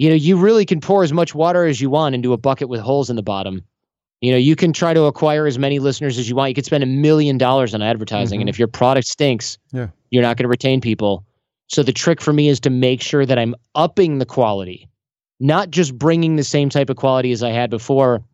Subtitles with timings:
[0.00, 2.70] you know, you really can pour as much water as you want into a bucket
[2.70, 3.62] with holes in the bottom.
[4.22, 6.48] You know, you can try to acquire as many listeners as you want.
[6.48, 8.40] You could spend a million dollars on advertising, mm-hmm.
[8.40, 9.88] and if your product stinks, yeah.
[10.10, 11.26] you're not going to retain people.
[11.66, 14.88] So the trick for me is to make sure that I'm upping the quality,
[15.38, 18.24] not just bringing the same type of quality as I had before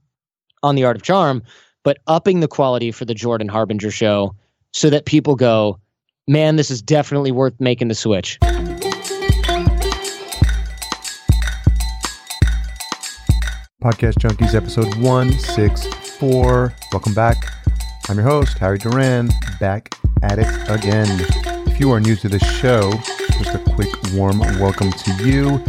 [0.63, 1.43] on the Art of Charm,
[1.83, 4.37] but upping the quality for the Jordan Harbinger show
[4.73, 5.81] so that people go,
[6.29, 8.39] man, this is definitely worth making the switch.
[13.87, 16.75] Podcast Junkies, episode 164.
[16.91, 17.37] Welcome back.
[18.09, 19.95] I'm your host, Harry Duran, back
[20.25, 21.07] at it again.
[21.69, 22.91] If you are new to the show,
[23.39, 25.65] just a quick warm welcome to you.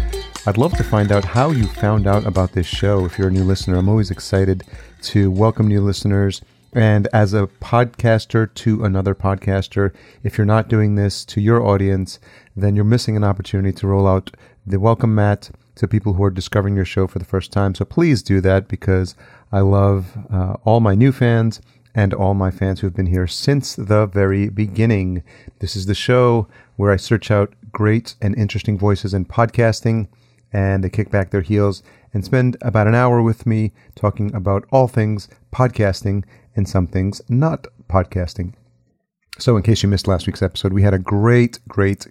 [0.48, 3.06] I'd love to find out how you found out about this show.
[3.06, 4.64] If you're a new listener, I'm always excited
[5.04, 6.42] to welcome new listeners.
[6.74, 12.20] And as a podcaster to another podcaster, if you're not doing this to your audience,
[12.56, 14.32] then you're missing an opportunity to roll out
[14.66, 17.76] the welcome mat to people who are discovering your show for the first time.
[17.76, 19.16] So please do that because
[19.52, 21.62] I love uh, all my new fans
[21.96, 25.24] and all my fans who have been here since the very beginning.
[25.60, 30.08] This is the show where I search out great and interesting voices in podcasting
[30.54, 31.84] and they kick back their heels
[32.14, 36.24] and spend about an hour with me talking about all things podcasting
[36.56, 38.54] and some things not podcasting.
[39.40, 42.08] So, in case you missed last week's episode, we had a great, great,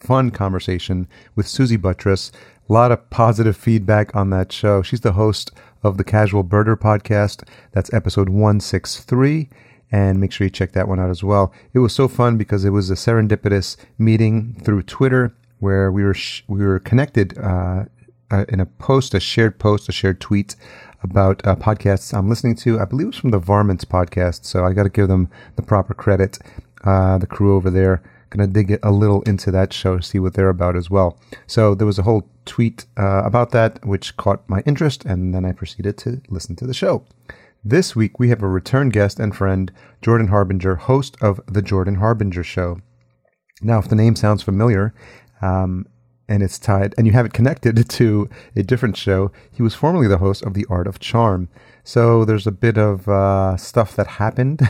[0.00, 2.32] fun conversation with Susie Buttross
[2.68, 4.82] a lot of positive feedback on that show.
[4.82, 7.46] She's the host of the Casual Birder podcast.
[7.72, 9.48] That's episode 163.
[9.92, 11.52] And make sure you check that one out as well.
[11.72, 16.14] It was so fun because it was a serendipitous meeting through Twitter where we were
[16.14, 17.84] sh- we were connected uh,
[18.32, 20.56] uh, in a post, a shared post, a shared tweet
[21.04, 22.80] about uh, podcasts I'm listening to.
[22.80, 25.62] I believe it was from the Varmints podcast, so I got to give them the
[25.62, 26.38] proper credit.
[26.82, 30.34] Uh, the crew over there going to dig a little into that show see what
[30.34, 31.18] they're about as well.
[31.46, 35.44] So there was a whole tweet uh, about that, which caught my interest, and then
[35.44, 37.04] I proceeded to listen to the show.
[37.64, 41.96] This week, we have a return guest and friend, Jordan Harbinger, host of The Jordan
[41.96, 42.80] Harbinger Show.
[43.60, 44.94] Now, if the name sounds familiar,
[45.42, 45.86] um,
[46.28, 50.08] and it's tied, and you have it connected to a different show, he was formerly
[50.08, 51.48] the host of The Art of Charm.
[51.84, 54.60] So there's a bit of uh, stuff that happened.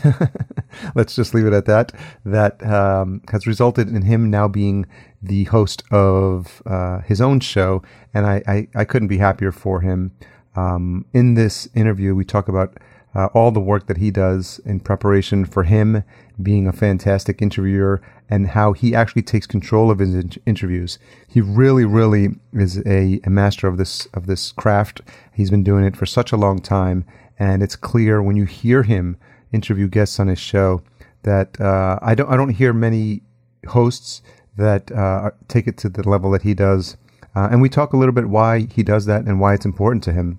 [0.95, 1.93] Let's just leave it at that.
[2.27, 4.85] That um, has resulted in him now being
[5.23, 9.81] the host of uh, his own show, and I, I, I, couldn't be happier for
[9.81, 10.13] him.
[10.55, 12.77] Um, in this interview, we talk about
[13.17, 16.05] uh, all the work that he does in preparation for him
[16.41, 20.99] being a fantastic interviewer and how he actually takes control of his in- interviews.
[21.27, 25.01] He really, really is a, a, master of this of this craft.
[25.33, 27.07] He's been doing it for such a long time,
[27.39, 29.17] and it's clear when you hear him
[29.51, 30.83] interview guests on his show
[31.23, 33.23] that uh, I don't I don't hear many
[33.69, 34.21] hosts
[34.59, 36.99] that uh, take it to the level that he does.
[37.35, 40.05] Uh, and we talk a little bit why he does that and why it's important
[40.05, 40.39] to him.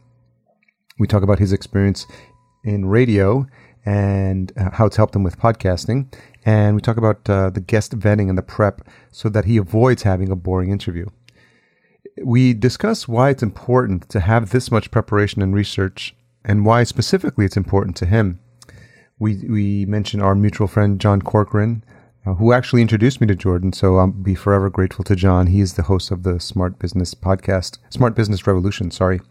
[0.99, 2.07] We talk about his experience
[2.63, 3.47] in radio
[3.85, 6.13] and uh, how it's helped him with podcasting.
[6.45, 8.81] And we talk about uh, the guest vetting and the prep
[9.11, 11.07] so that he avoids having a boring interview.
[12.23, 17.45] We discuss why it's important to have this much preparation and research and why specifically
[17.45, 18.39] it's important to him.
[19.19, 21.83] We, we mention our mutual friend, John Corcoran,
[22.25, 23.71] uh, who actually introduced me to Jordan.
[23.73, 25.47] So I'll be forever grateful to John.
[25.47, 29.21] He is the host of the Smart Business podcast, Smart Business Revolution, sorry.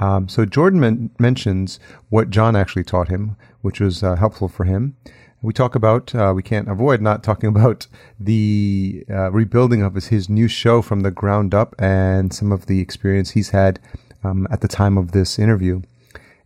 [0.00, 1.78] Um, so Jordan men- mentions
[2.08, 4.96] what John actually taught him, which was uh, helpful for him.
[5.42, 7.86] We talk about, uh, we can't avoid not talking about
[8.18, 12.66] the uh, rebuilding of his, his, new show from the ground up and some of
[12.66, 13.78] the experience he's had
[14.24, 15.82] um, at the time of this interview.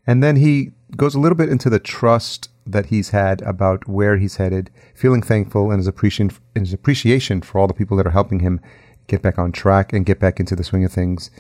[0.07, 4.17] And then he goes a little bit into the trust that he's had about where
[4.17, 8.11] he's headed, feeling thankful and his appreciation, his appreciation for all the people that are
[8.11, 8.61] helping him
[9.07, 11.31] get back on track and get back into the swing of things.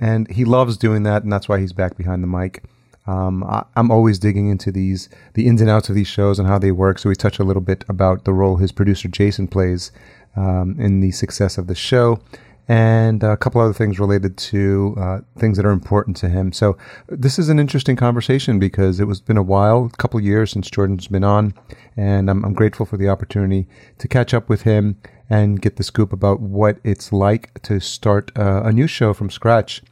[0.00, 2.62] And he loves doing that, and that's why he's back behind the mic.
[3.06, 6.46] Um, I, am always digging into these, the ins and outs of these shows and
[6.46, 6.98] how they work.
[6.98, 9.90] So we touch a little bit about the role his producer Jason plays
[10.36, 12.20] um, in the success of the show,
[12.68, 16.52] and a couple other things related to uh, things that are important to him.
[16.52, 16.76] So
[17.08, 20.70] this is an interesting conversation because it was been a while, a couple years since
[20.70, 21.54] Jordan's been on,
[21.96, 23.66] and I'm, I'm grateful for the opportunity
[23.98, 24.96] to catch up with him
[25.28, 29.30] and get the scoop about what it's like to start uh, a new show from
[29.30, 29.82] scratch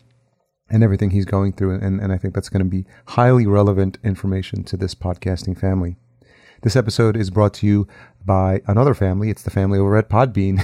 [0.71, 1.75] and everything he's going through.
[1.75, 5.97] And, and I think that's going to be highly relevant information to this podcasting family.
[6.63, 7.89] This episode is brought to you
[8.25, 9.31] by another family.
[9.31, 10.61] It's the family over at Podbean.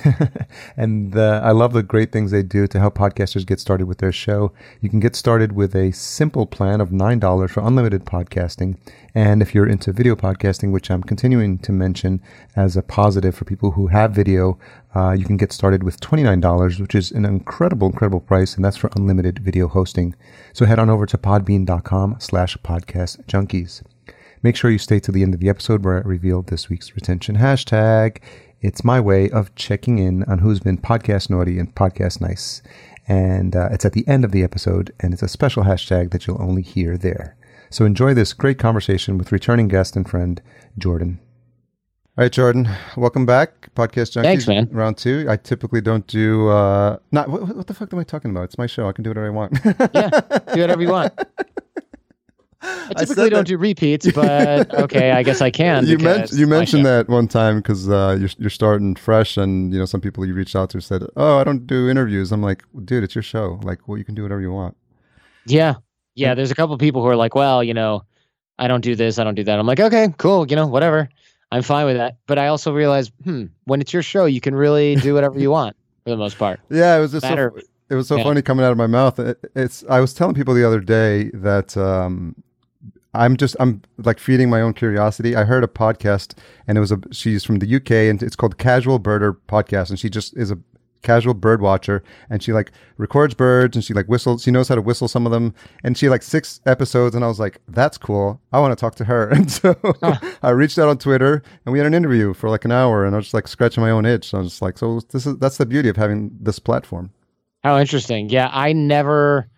[0.77, 3.99] and uh, I love the great things they do to help podcasters get started with
[3.99, 4.53] their show.
[4.81, 8.77] You can get started with a simple plan of $9 for unlimited podcasting.
[9.15, 12.23] And if you're into video podcasting, which I'm continuing to mention
[12.55, 14.59] as a positive for people who have video,
[14.95, 18.55] uh, you can get started with $29, which is an incredible, incredible price.
[18.55, 20.15] And that's for unlimited video hosting.
[20.53, 23.83] So head on over to podbean.com slash podcast junkies.
[24.47, 26.95] Make sure you stay to the end of the episode where I reveal this week's
[26.95, 28.19] retention hashtag.
[28.61, 32.63] It's my way of checking in on who's been podcast naughty and podcast nice.
[33.09, 36.29] And uh, it's at the end of the episode, and it's a special hashtag that
[36.29, 37.37] you'll only hear there.
[37.71, 40.41] So enjoy this great conversation with returning guest and friend,
[40.79, 41.19] Jordan.
[42.17, 43.75] All right, Jordan, welcome back.
[43.75, 44.23] Podcast Junkies.
[44.23, 44.69] Thanks, man.
[44.71, 45.27] Round two.
[45.29, 48.45] I typically don't do, uh, not, what, what the fuck am I talking about?
[48.45, 48.89] It's my show.
[48.89, 49.59] I can do whatever I want.
[49.93, 50.09] yeah,
[50.55, 51.13] do whatever you want.
[52.89, 53.47] I typically don't that.
[53.47, 55.87] do repeats, but okay, I guess I can.
[55.87, 59.79] You, men- you mentioned that one time because uh, you're, you're starting fresh, and you
[59.79, 62.65] know some people you reached out to said, "Oh, I don't do interviews." I'm like,
[62.85, 63.61] "Dude, it's your show.
[63.63, 64.77] Like, well, you can do whatever you want."
[65.47, 65.75] Yeah,
[66.15, 66.35] yeah.
[66.35, 68.05] There's a couple of people who are like, "Well, you know,
[68.59, 70.47] I don't do this, I don't do that." I'm like, "Okay, cool.
[70.49, 71.09] You know, whatever.
[71.53, 74.55] I'm fine with that." But I also realize, hmm, when it's your show, you can
[74.55, 76.61] really do whatever you want for the most part.
[76.71, 78.25] Yeah, it was just Matter, so, it was so yeah.
[78.25, 79.19] funny coming out of my mouth.
[79.19, 82.35] It, it's I was telling people the other day that um,
[83.17, 85.35] I'm just I'm like feeding my own curiosity.
[85.37, 86.37] I heard a podcast
[86.67, 89.99] and it was a she's from the UK and it's called Casual Birder Podcast and
[89.99, 90.59] she just is a
[91.03, 94.75] casual bird watcher and she like records birds and she like whistles she knows how
[94.75, 95.55] to whistle some of them
[95.85, 98.97] and she like six episodes and I was like that's cool I want to talk
[98.97, 100.37] to her and so oh.
[100.43, 103.15] I reached out on Twitter and we had an interview for like an hour and
[103.15, 105.27] I was just like scratching my own itch so I was just like so this
[105.27, 107.11] is that's the beauty of having this platform.
[107.63, 108.29] How interesting.
[108.29, 109.49] Yeah, I never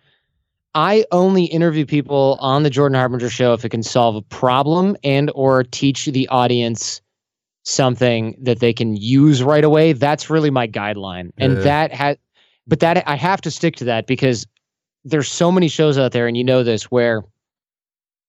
[0.75, 4.95] I only interview people on the Jordan Harbinger show if it can solve a problem
[5.03, 7.01] and or teach the audience
[7.63, 9.93] something that they can use right away.
[9.93, 11.31] That's really my guideline.
[11.37, 11.63] And yeah.
[11.63, 12.17] that has
[12.67, 14.45] but that I have to stick to that because
[15.03, 17.23] there's so many shows out there and you know this where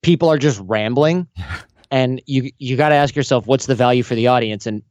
[0.03, 1.27] people are just rambling
[1.91, 4.83] and you you got to ask yourself what's the value for the audience and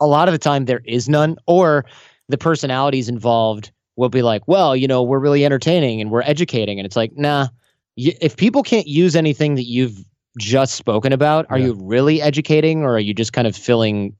[0.00, 1.84] a lot of the time there is none or
[2.28, 6.78] the personalities involved will be like, well, you know, we're really entertaining and we're educating.
[6.78, 7.48] And it's like, nah,
[7.96, 10.04] if people can't use anything that you've
[10.38, 11.66] just spoken about, are yeah.
[11.66, 14.14] you really educating or are you just kind of filling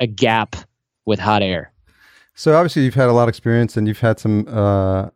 [0.00, 0.56] a gap
[1.06, 1.72] with hot air?
[2.34, 5.10] So obviously you've had a lot of experience and you've had some uh,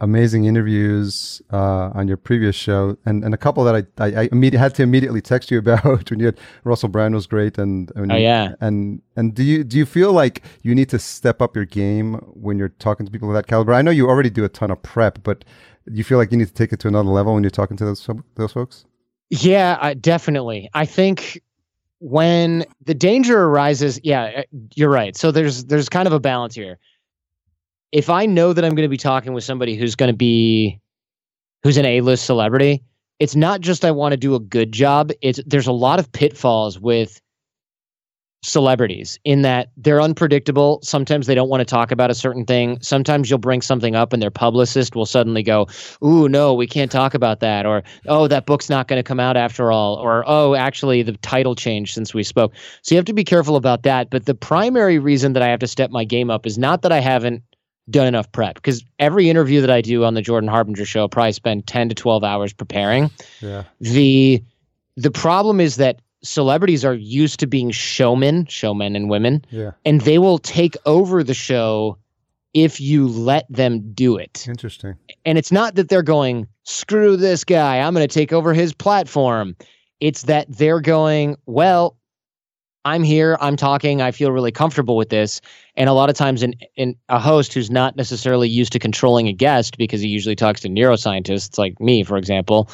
[0.00, 4.56] amazing interviews uh, on your previous show, and, and a couple that I I, I
[4.56, 8.16] had to immediately text you about when you had Russell Brand was great, and oh
[8.16, 11.66] yeah, and and do you do you feel like you need to step up your
[11.66, 13.72] game when you're talking to people of that caliber?
[13.72, 15.44] I know you already do a ton of prep, but
[15.90, 17.84] you feel like you need to take it to another level when you're talking to
[17.84, 18.84] those those folks?
[19.30, 20.68] Yeah, uh, definitely.
[20.74, 21.40] I think
[22.00, 24.42] when the danger arises, yeah, uh,
[24.74, 25.16] you're right.
[25.16, 26.78] So there's there's kind of a balance here
[27.92, 30.80] if I know that I'm going to be talking with somebody who's going to be
[31.62, 32.82] who's an A-list celebrity,
[33.18, 35.10] it's not just I want to do a good job.
[35.20, 37.20] It's there's a lot of pitfalls with
[38.42, 40.80] celebrities in that they're unpredictable.
[40.82, 42.78] Sometimes they don't want to talk about a certain thing.
[42.80, 45.66] Sometimes you'll bring something up and their publicist will suddenly go,
[46.02, 49.20] "Ooh, no, we can't talk about that." Or, "Oh, that book's not going to come
[49.20, 53.04] out after all." Or, "Oh, actually the title changed since we spoke." So you have
[53.06, 56.04] to be careful about that, but the primary reason that I have to step my
[56.04, 57.42] game up is not that I haven't
[57.90, 61.08] done enough prep because every interview that I do on the Jordan Harbinger show, I
[61.08, 63.10] probably spend 10 to 12 hours preparing.
[63.40, 63.64] Yeah.
[63.80, 64.42] The
[64.96, 69.44] the problem is that celebrities are used to being showmen, showmen and women.
[69.50, 69.72] Yeah.
[69.84, 71.96] And they will take over the show
[72.52, 74.46] if you let them do it.
[74.48, 74.96] Interesting.
[75.24, 78.72] And it's not that they're going, screw this guy, I'm going to take over his
[78.72, 79.56] platform.
[80.00, 81.96] It's that they're going, well,
[82.84, 85.40] I'm here, I'm talking, I feel really comfortable with this.
[85.76, 89.28] And a lot of times, in, in a host who's not necessarily used to controlling
[89.28, 92.70] a guest because he usually talks to neuroscientists like me, for example,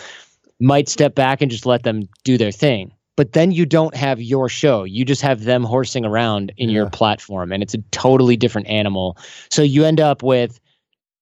[0.60, 2.92] might step back and just let them do their thing.
[3.16, 4.84] But then you don't have your show.
[4.84, 6.76] You just have them horsing around in yeah.
[6.76, 9.16] your platform, and it's a totally different animal.
[9.50, 10.60] So you end up with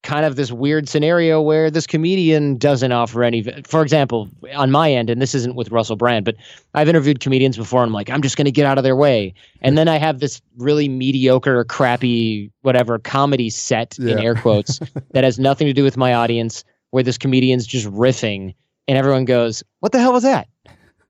[0.04, 4.92] kind of this weird scenario where this comedian doesn't offer any for example on my
[4.92, 6.37] end and this isn't with russell brand but
[6.75, 8.94] i've interviewed comedians before and i'm like i'm just going to get out of their
[8.94, 9.32] way.
[9.62, 14.12] And then i have this really mediocre crappy whatever comedy set yeah.
[14.12, 14.78] in air quotes
[15.12, 18.54] that has nothing to do with my audience where this comedian's just riffing
[18.87, 20.49] and everyone goes what the hell was that?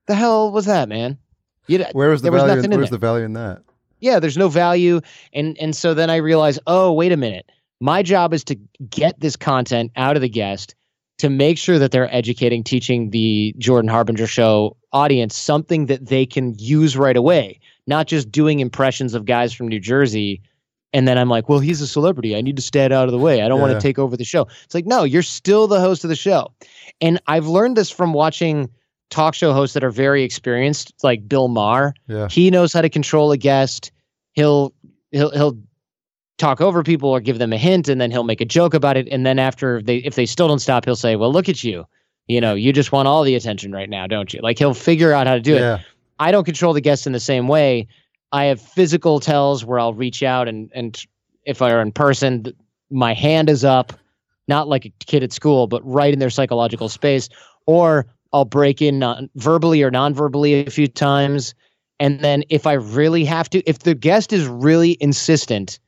[0.07, 1.17] The hell was that man?
[1.67, 3.61] You, where was the value was in, where's the value in that?
[3.99, 5.01] Yeah there's no value
[5.33, 7.49] and and so then i realize oh wait a minute
[7.81, 8.55] my job is to
[8.89, 10.75] get this content out of the guest
[11.17, 16.25] to make sure that they're educating, teaching the Jordan Harbinger show audience something that they
[16.25, 17.59] can use right away.
[17.87, 20.41] not just doing impressions of guys from New Jersey.
[20.93, 22.35] And then I'm like, well, he's a celebrity.
[22.35, 23.41] I need to stand out of the way.
[23.41, 24.47] I don't want to take over the show.
[24.63, 26.53] It's like, no, you're still the host of the show.
[27.01, 28.69] And I've learned this from watching
[29.09, 31.93] talk show hosts that are very experienced, like Bill Maher.
[32.07, 32.29] Yeah.
[32.29, 33.91] He knows how to control a guest.
[34.33, 34.73] He'll
[35.11, 35.57] he'll he'll
[36.37, 38.97] talk over people or give them a hint and then he'll make a joke about
[38.97, 39.07] it.
[39.09, 41.85] And then after they if they still don't stop he'll say well look at you.
[42.27, 44.41] You know you just want all the attention right now don't you?
[44.41, 45.81] Like he'll figure out how to do it.
[46.19, 47.87] I don't control the guests in the same way.
[48.31, 51.01] I have physical tells where i'll reach out and and
[51.45, 52.55] if i are in person th-
[52.89, 53.93] my hand is up
[54.47, 57.29] not like a kid at school but right in their psychological space.
[57.65, 61.55] Or i'll break in non- verbally or non-verbally a few times.
[61.99, 65.79] And then if i really have to if the guest is really insistent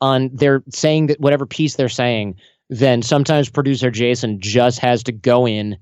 [0.00, 2.36] on they're saying that whatever piece they're saying,
[2.68, 5.76] then sometimes producer Jason just has to go in,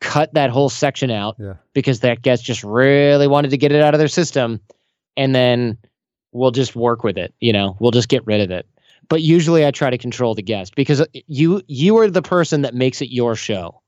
[0.00, 1.54] cut that whole section out Yeah.
[1.72, 4.60] because that guest just really wanted to get it out of their system,
[5.16, 5.78] and then
[6.32, 7.34] we'll just work with it.
[7.40, 8.66] You know, we'll just get rid of it.
[9.08, 12.62] But usually, I try to control the guest because uh, you you are the person
[12.62, 13.80] that makes it your show.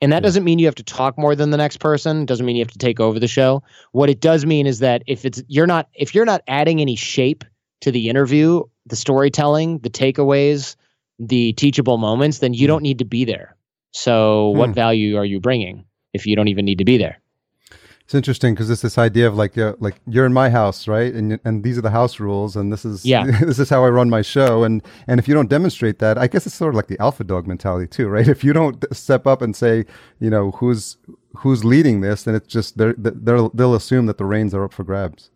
[0.00, 2.26] And that doesn't mean you have to talk more than the next person.
[2.26, 3.62] Doesn't mean you have to take over the show.
[3.92, 6.96] What it does mean is that if it's you're not if you're not adding any
[6.96, 7.44] shape
[7.82, 10.76] to the interview, the storytelling, the takeaways,
[11.18, 12.72] the teachable moments, then you Hmm.
[12.72, 13.56] don't need to be there.
[13.92, 14.74] So what Hmm.
[14.74, 15.84] value are you bringing
[16.14, 17.18] if you don't even need to be there?
[18.04, 21.14] It's interesting because it's this idea of like, uh, like you're in my house, right?
[21.14, 23.24] And and these are the house rules, and this is Yeah.
[23.40, 24.64] this is how I run my show.
[24.64, 27.22] And and if you don't demonstrate that, I guess it's sort of like the alpha
[27.24, 28.26] dog mentality too, right?
[28.36, 29.84] If you don't step up and say,
[30.18, 30.96] you know, who's
[31.36, 34.72] who's leading this, then it's just they're, they'll they'll assume that the reins are up
[34.74, 35.30] for grabs.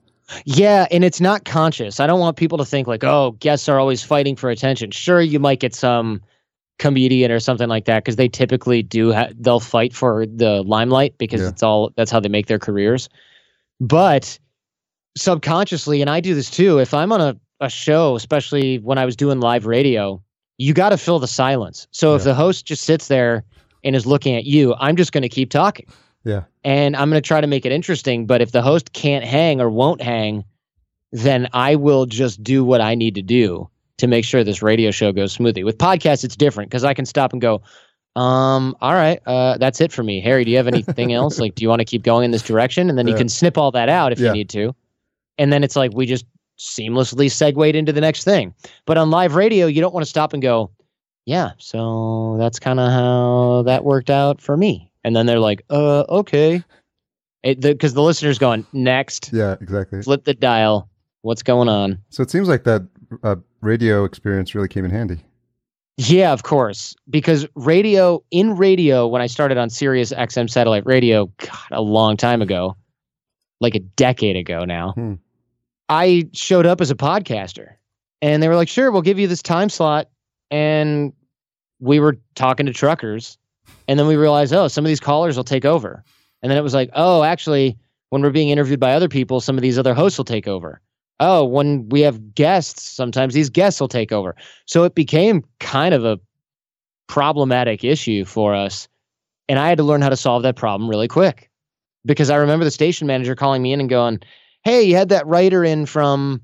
[0.45, 2.01] Yeah, and it's not conscious.
[2.01, 4.91] I don't want people to think like, oh, guests are always fighting for attention.
[4.91, 6.21] Sure, you might get some
[6.79, 9.13] comedian or something like that because they typically do.
[9.13, 11.49] Ha- they'll fight for the limelight because Yeah.
[11.49, 13.09] it's all that's how they make their careers.
[13.81, 14.39] But
[15.17, 16.79] subconsciously, and I do this too.
[16.79, 20.23] If I'm on a a show, especially when I was doing live radio,
[20.59, 21.87] you got to fill the silence.
[21.91, 23.45] So if the host just sits there
[23.83, 25.87] and is looking at you, I'm just going to keep talking
[26.27, 28.27] Yeah, and I'm going to try to make it interesting.
[28.27, 30.45] But if the host can't hang or won't hang,
[31.13, 34.91] then I will just do what I need to do to make sure this radio
[34.91, 35.63] show goes smoothly.
[35.65, 37.63] With podcasts, it's different because I can stop and go,
[38.17, 40.21] um, all right, uh, that's it for me.
[40.21, 41.39] Harry, do you have anything else?
[41.39, 42.91] Like, do you want to keep going in this direction?
[42.91, 44.27] And then you can snip all that out if Yeah.
[44.27, 44.75] you need to.
[45.39, 46.27] And then it's like we just
[46.59, 48.53] seamlessly segued into the next thing.
[48.85, 50.71] But on live radio, you don't want to stop and go,
[51.27, 54.91] yeah, so that's kind of how that worked out for me.
[55.07, 56.65] And then they're like, uh, okay.
[57.45, 60.03] Because the, listener's going, next, yeah, exactly.
[60.03, 60.91] flip the dial.
[61.23, 61.99] What's going on?
[62.09, 62.89] So it seems like that
[63.23, 65.25] uh, radio experience really came in handy.
[65.97, 66.97] Yeah, of course.
[67.09, 72.17] Because radio, in radio, when I started on Sirius XM satellite radio, God, a long
[72.17, 72.77] time ago,
[73.61, 75.15] like a decade ago now, Hmm.
[75.89, 77.75] I showed up as a podcaster.
[78.23, 80.09] And they were like, sure, we'll give you this time slot.
[80.51, 81.13] And
[81.79, 83.39] we were talking to truckers.
[83.89, 86.05] And then we realized, oh, some of these callers will take over.
[86.43, 87.77] And then it was like, oh, actually,
[88.11, 90.81] when we're being interviewed by other people, some of these other hosts will take over.
[91.19, 94.37] Oh, when we have guests, sometimes these guests will take over.
[94.67, 96.21] So it became kind of a
[97.07, 98.89] problematic issue for us.
[99.49, 101.51] And I had to learn how to solve that problem really quick
[102.05, 104.21] because I remember the station manager calling me in and going,
[104.65, 106.43] Hey, you had that writer in from,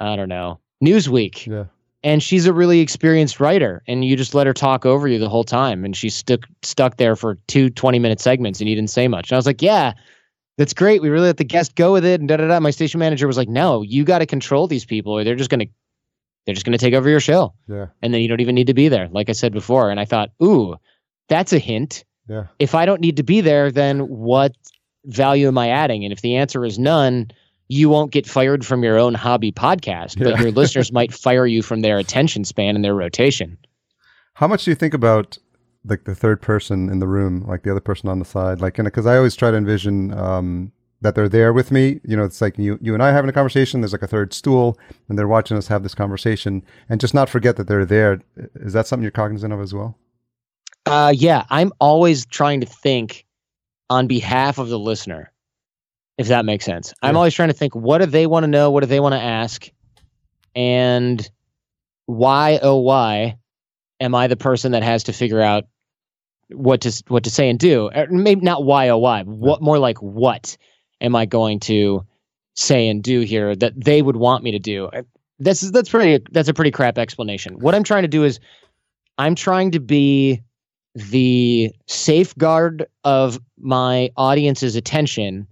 [0.00, 1.64] I don't know, Newsweek Yeah,
[2.02, 5.28] and she's a really experienced writer and you just let her talk over you the
[5.28, 8.90] whole time and she stuck stuck there for two 20 minute segments and you didn't
[8.90, 9.30] say much.
[9.30, 9.92] And i was like yeah
[10.58, 11.00] that's great.
[11.00, 12.60] We really let the guest go with it and da da da.
[12.60, 15.50] My station manager was like no you got to control these people or they're just
[15.50, 15.68] going to
[16.46, 17.52] they're just going to take over your show.
[17.68, 19.90] Yeah, and then you don't even need to be there like i said before.
[19.90, 20.76] And i thought ooh
[21.28, 22.04] that's a hint.
[22.28, 22.46] Yeah.
[22.58, 24.54] if i don't need to be there then what
[25.04, 26.04] value am i adding?
[26.04, 27.30] And if the answer is none
[27.72, 30.40] you won't get fired from your own hobby podcast but Yeah.
[30.42, 33.56] your listeners might fire you from their attention span and their rotation
[34.34, 35.38] How much do you think about
[35.84, 38.60] like the third person in the room, like the other person on the side?
[38.60, 42.00] Like, because I always try to envision um, that they're there with me.
[42.04, 43.80] You know, it's like you, you and I having a conversation.
[43.80, 47.30] There's like a third stool, and they're watching us have this conversation, and just not
[47.30, 48.20] forget that they're there.
[48.56, 49.96] Is that something you're cognizant of as well?
[50.84, 53.24] Uh, yeah, I'm always trying to think
[53.88, 55.32] on behalf of the listener,
[56.20, 56.92] if that makes sense.
[57.00, 59.14] I'm always trying to think what do they want to know, what do they want
[59.14, 59.70] to ask,
[60.54, 61.28] and
[62.04, 63.38] why oh why
[64.00, 65.64] am I the person that has to figure out
[66.50, 67.88] what to what to say and do?
[67.94, 70.58] Or maybe not why oh why, what more like what
[71.00, 72.04] am I going to
[72.54, 74.90] say and do here that they would want me to do?
[75.38, 77.54] This is that's pretty that's a pretty crap explanation.
[77.60, 78.40] What I'm trying to do is
[79.16, 80.42] I'm trying to be
[80.94, 85.46] the safeguard of my audience's attention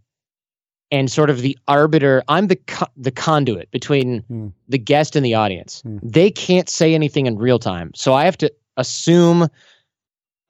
[0.90, 2.22] and sort of the arbiter.
[2.28, 4.48] I'm the co- the conduit between Hmm.
[4.68, 5.82] the guest and the audience.
[5.82, 5.98] Hmm.
[6.02, 9.48] They can't say anything in real time, so I have to assume.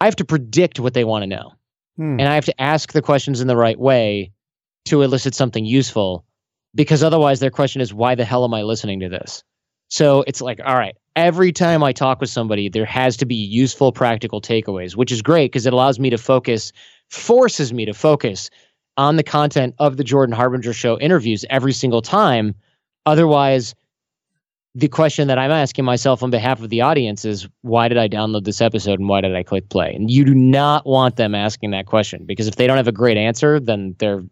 [0.00, 1.52] I have to predict what they want to know,
[1.96, 2.20] Hmm.
[2.20, 4.30] and I have to ask the questions in the right way
[4.84, 6.24] to elicit something useful,
[6.74, 9.42] because otherwise their question is, "Why the hell am I listening to this?"
[9.90, 13.34] So it's like, all right, every time I talk with somebody, there has to be
[13.34, 16.72] useful, practical takeaways, which is great because it allows me to focus,
[17.08, 18.50] forces me to focus
[18.98, 22.54] on the content of the Jordan Harbinger show interviews every single time.
[23.06, 23.74] Otherwise,
[24.74, 28.08] the question that I'm asking myself on behalf of the audience is why did I
[28.08, 29.94] download this episode and why did I click play?
[29.94, 32.92] And you do not want them asking that question because if they don't have a
[32.92, 34.22] great answer, then they're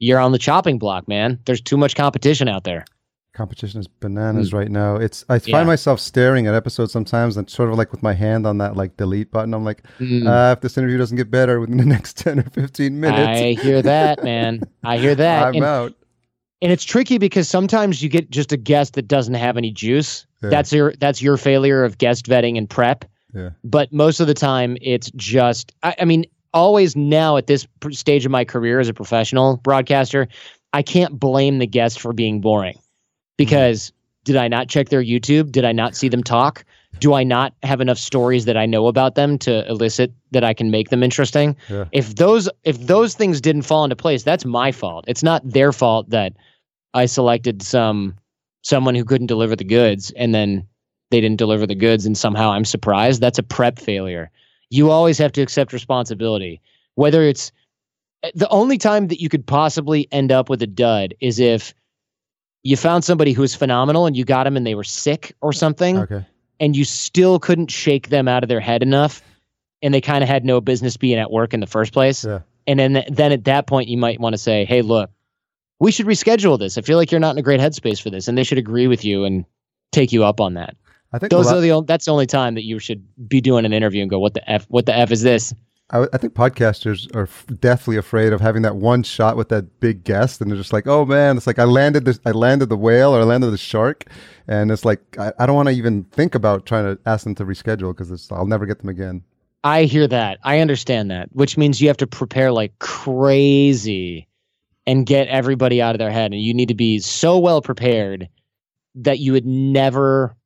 [0.00, 1.40] you're on the chopping block, man.
[1.44, 2.84] There's too much competition out there.
[3.38, 4.96] Competition is bananas right now.
[4.96, 5.48] It's I find.
[5.48, 5.64] Yeah.
[5.64, 8.96] myself staring at episodes sometimes and sort of like with my hand on that like
[8.98, 9.54] delete button.
[9.54, 10.26] I'm like, Mm.
[10.26, 13.52] uh, if this interview doesn't get better within the next ten or fifteen minutes, I
[13.62, 14.60] hear that, man.
[14.84, 15.46] I hear that.
[15.48, 15.94] I'm and, out.
[16.60, 20.26] and it's tricky because sometimes you get just a guest that doesn't have any juice.
[20.42, 20.50] Yeah.
[20.50, 23.04] That's your that's your failure of guest vetting and prep.
[23.34, 23.50] Yeah.
[23.64, 25.72] But most of the time, it's just.
[25.82, 30.26] I, I mean, always now at this stage of my career as a professional broadcaster,
[30.72, 32.78] I can't blame the guest for being boring,
[33.38, 33.92] because
[34.24, 35.50] did I not check their YouTube?
[35.50, 36.66] Did I not see them talk?
[37.00, 40.52] Do I not have enough stories that I know about them to elicit that I
[40.52, 41.56] can make them interesting?
[41.70, 41.86] Yeah.
[41.92, 45.06] If those if those things didn't fall into place, that's my fault.
[45.08, 46.34] It's not their fault that
[46.92, 48.16] I selected some
[48.62, 50.66] someone who couldn't deliver the goods and then
[51.10, 53.22] they didn't deliver the goods and somehow I'm surprised.
[53.22, 54.30] That's a prep failure.
[54.68, 56.60] You always have to accept responsibility.
[56.96, 57.52] Whether it's
[58.24, 61.72] eh, the only time that you could possibly end up with a dud is if
[62.62, 65.52] you found somebody who was phenomenal and you got them and they were sick or
[65.52, 66.26] something Okay.
[66.60, 69.22] and you still couldn't shake them out of their head enough
[69.82, 72.40] and they kind of had no business being at work in the first place Yeah.
[72.66, 75.10] and then then at that point you might want to say hey look
[75.80, 78.26] we should reschedule this i feel like you're not in a great headspace for this
[78.28, 79.44] and they should agree with you and
[79.92, 80.74] take you up on that
[81.12, 83.64] I think those lot- are the that's the only time that you should be doing
[83.64, 85.54] an interview and go what the f what the f is this
[85.90, 89.80] I, I think podcasters are f- deathly afraid of having that one shot with that
[89.80, 92.68] big guest, and they're just like, "Oh man, it's like I landed this, I landed
[92.68, 94.04] the whale or I landed the shark,"
[94.46, 97.34] and it's like I, I don't want to even think about trying to ask them
[97.36, 99.22] to reschedule because I'll never get them again.
[99.64, 100.38] i hear that.
[100.44, 104.28] I understand that which means you have to prepare like crazy
[104.86, 108.28] and get everybody out of their head and you need to be so well prepared
[108.94, 110.36] that you would never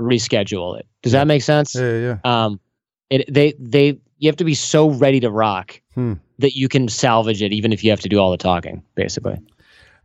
[0.00, 0.86] reschedule it.
[1.02, 1.74] Does that make sense?
[1.74, 2.44] Yeah, yeah, yeah.
[2.44, 2.60] um
[3.10, 6.14] it they they you have to be so ready to rock Hmm.
[6.38, 9.38] that you can salvage it even if you have to do all the talking basically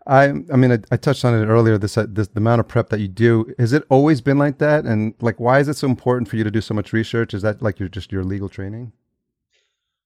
[0.08, 1.80] I, I mean, I, I touched on it earlier.
[1.80, 3.52] This, uh, this, the amount of prep that you do.
[3.58, 4.86] Has it always been like that?
[4.86, 7.34] And like, why is it so important for you to do so much research?
[7.34, 8.92] Is that like your just your legal training?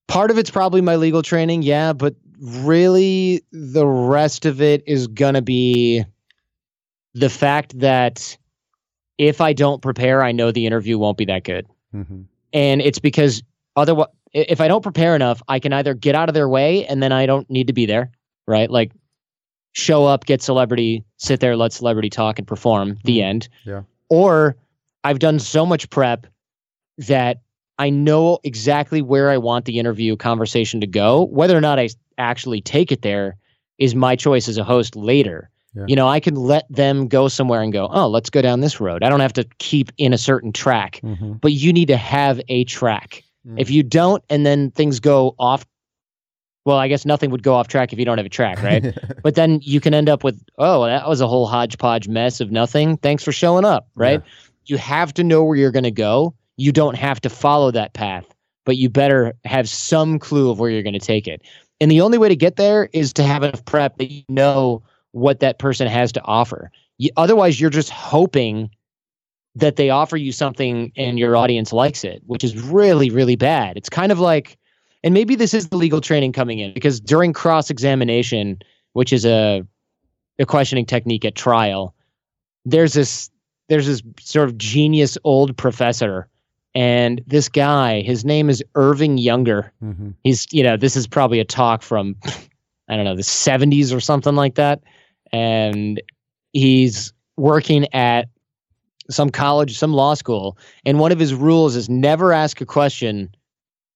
[0.08, 5.06] part of it's probably my legal training yeah but really the rest of it is
[5.08, 6.04] gonna be
[7.13, 8.36] the fact that
[9.17, 12.22] if i don't prepare i know the interview won't be that good Mm-hmm.
[12.54, 13.43] and it's because
[13.80, 17.02] otherwise if i don't prepare enough i can either get out of their way and
[17.02, 18.12] then i don't need to be there
[18.48, 18.92] right like
[19.74, 23.24] show up get celebrity sit there let celebrity talk and perform the Mhm.
[23.24, 23.82] end Yeah.
[24.10, 24.56] or
[25.04, 26.28] i've done so much prep
[26.98, 27.42] that
[27.78, 31.89] i know exactly where i want the interview conversation to go whether or not I
[32.18, 33.38] actually take it there
[33.78, 35.86] is my choice as a host later Yeah.
[35.88, 38.80] you know i can let them go somewhere and go oh let's go down this
[38.82, 41.34] road i don't have to keep in a certain track Mm-hmm.
[41.34, 43.24] but you need to have a track.
[43.47, 43.60] Mm.
[43.60, 45.65] If you don't, and then things go off,
[46.65, 48.97] well, I guess nothing would go off track if you don't have a track, right?
[49.23, 52.52] but then you can end up with, oh, that was a whole hodgepodge mess of
[52.52, 52.97] nothing.
[52.97, 54.21] Thanks for showing up, right?
[54.65, 56.36] You have to know where you're going to go.
[56.58, 58.25] You don't have to follow that path,
[58.65, 61.41] but you better have some clue of where you're going to take it.
[61.82, 64.84] And the only way to get there is to have enough prep that you know
[65.12, 66.69] what that person has to offer.
[66.97, 68.69] You, otherwise, you're just hoping
[69.56, 73.78] that they offer you something and your audience likes it, which is really, really bad.
[73.78, 74.58] It's kind of like,
[75.04, 78.60] and maybe this is the legal training coming in because during cross examination,
[78.94, 79.64] which is a,
[80.38, 81.96] a questioning technique at trial,
[82.66, 83.30] there's this
[83.68, 86.28] there's this sort of genius old professor,
[86.74, 89.72] and this guy, his name is Irving Younger.
[89.84, 90.10] Mm-hmm.
[90.24, 92.16] He's you know this is probably a talk from
[92.90, 94.82] I don't know the 70s or something like that,
[95.32, 96.02] and
[96.54, 98.28] he's working at
[99.10, 103.34] some college, some law school, and one of his rules is never ask a question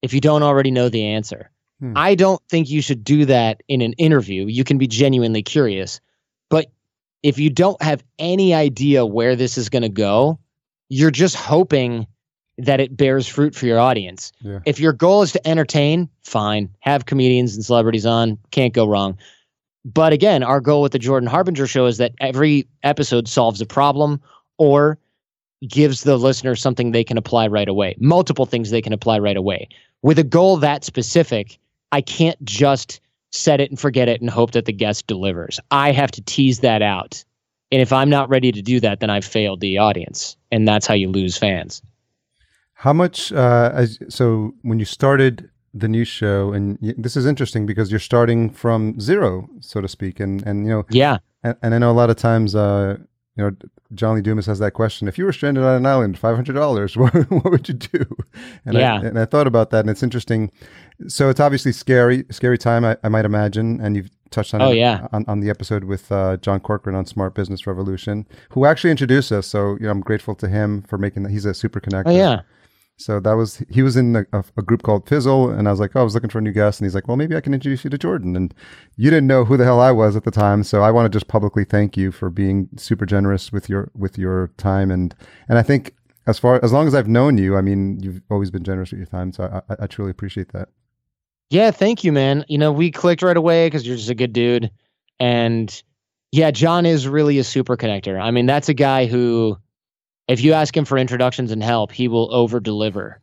[0.01, 1.49] if you don't already know the answer.
[1.79, 1.93] Hmm.
[1.95, 4.45] I don't think you should do that in an interview.
[4.45, 5.99] You can be genuinely curious,
[6.49, 6.71] but
[7.23, 10.39] if you don't have any idea where this is going to go,
[10.89, 12.05] you're just hoping
[12.57, 14.31] that it bears fruit for your audience.
[14.41, 14.59] Yeah.
[14.65, 16.69] If your goal is to entertain, fine.
[16.81, 19.17] Have comedians and celebrities on, can't go wrong.
[19.85, 23.65] But again, our goal with the Jordan Harbinger show is that every episode solves a
[23.65, 24.21] problem
[24.57, 24.97] or
[25.67, 29.37] gives the listener something they can apply right away, multiple things they can apply right
[29.37, 29.67] away.
[30.01, 31.57] With a goal that specific,
[31.91, 32.99] I can't just
[33.31, 35.59] set it and forget it and hope that the guest delivers.
[35.71, 37.23] I have to tease that out.
[37.71, 40.37] And if I'm not ready to do that, then I've failed the audience.
[40.51, 41.81] And that's how you lose fans.
[42.73, 47.25] How much, uh, as, so when you started the new show, and y- this is
[47.25, 50.19] interesting because you're starting from zero, so to speak.
[50.19, 51.17] And, and you know, Yeah.
[51.43, 52.97] and, and I know a lot of times, uh,
[53.35, 53.51] you know,
[53.95, 55.07] John Lee Dumas has that question.
[55.07, 58.05] If you were stranded on an island, five hundred dollars, what, what would you do?
[58.65, 58.95] And Yeah.
[58.95, 60.51] I, and I thought about that, and it's interesting.
[61.07, 64.71] So it's obviously scary, scary time, I, I might imagine, and you've touched on Oh,
[64.71, 65.07] it yeah.
[65.13, 69.31] on, on the episode with uh, John Corcoran on Smart Business Revolution, who actually introduced
[69.31, 69.47] us.
[69.47, 71.29] So you know, I'm grateful to him for making that.
[71.31, 72.03] He's a super connector.
[72.07, 72.41] Oh, yeah.
[72.97, 75.91] So that was he was in a, a, group called Fizzle, and I was like,
[75.95, 77.53] oh, I was looking for a new guest, and he's like, well, maybe I can
[77.53, 78.53] introduce you to Jordan, and
[78.95, 81.09] you didn't know who the hell I was at the time, so I want to
[81.09, 85.15] just publicly thank you for being super generous with your with your time, and
[85.49, 85.95] and I think
[86.27, 88.99] as far as long as I've known you, I mean, you've always been generous with
[88.99, 90.69] your time, so I, I, I truly appreciate that.
[91.49, 92.45] Yeah, thank you, man.
[92.47, 94.71] You know, we clicked right away because you're just a good dude.
[95.19, 95.83] And
[96.31, 98.19] yeah, John is really a super connector.
[98.19, 99.57] I mean, that's a guy who,
[100.27, 103.19] if you ask him for introductions and help, he will over deliver.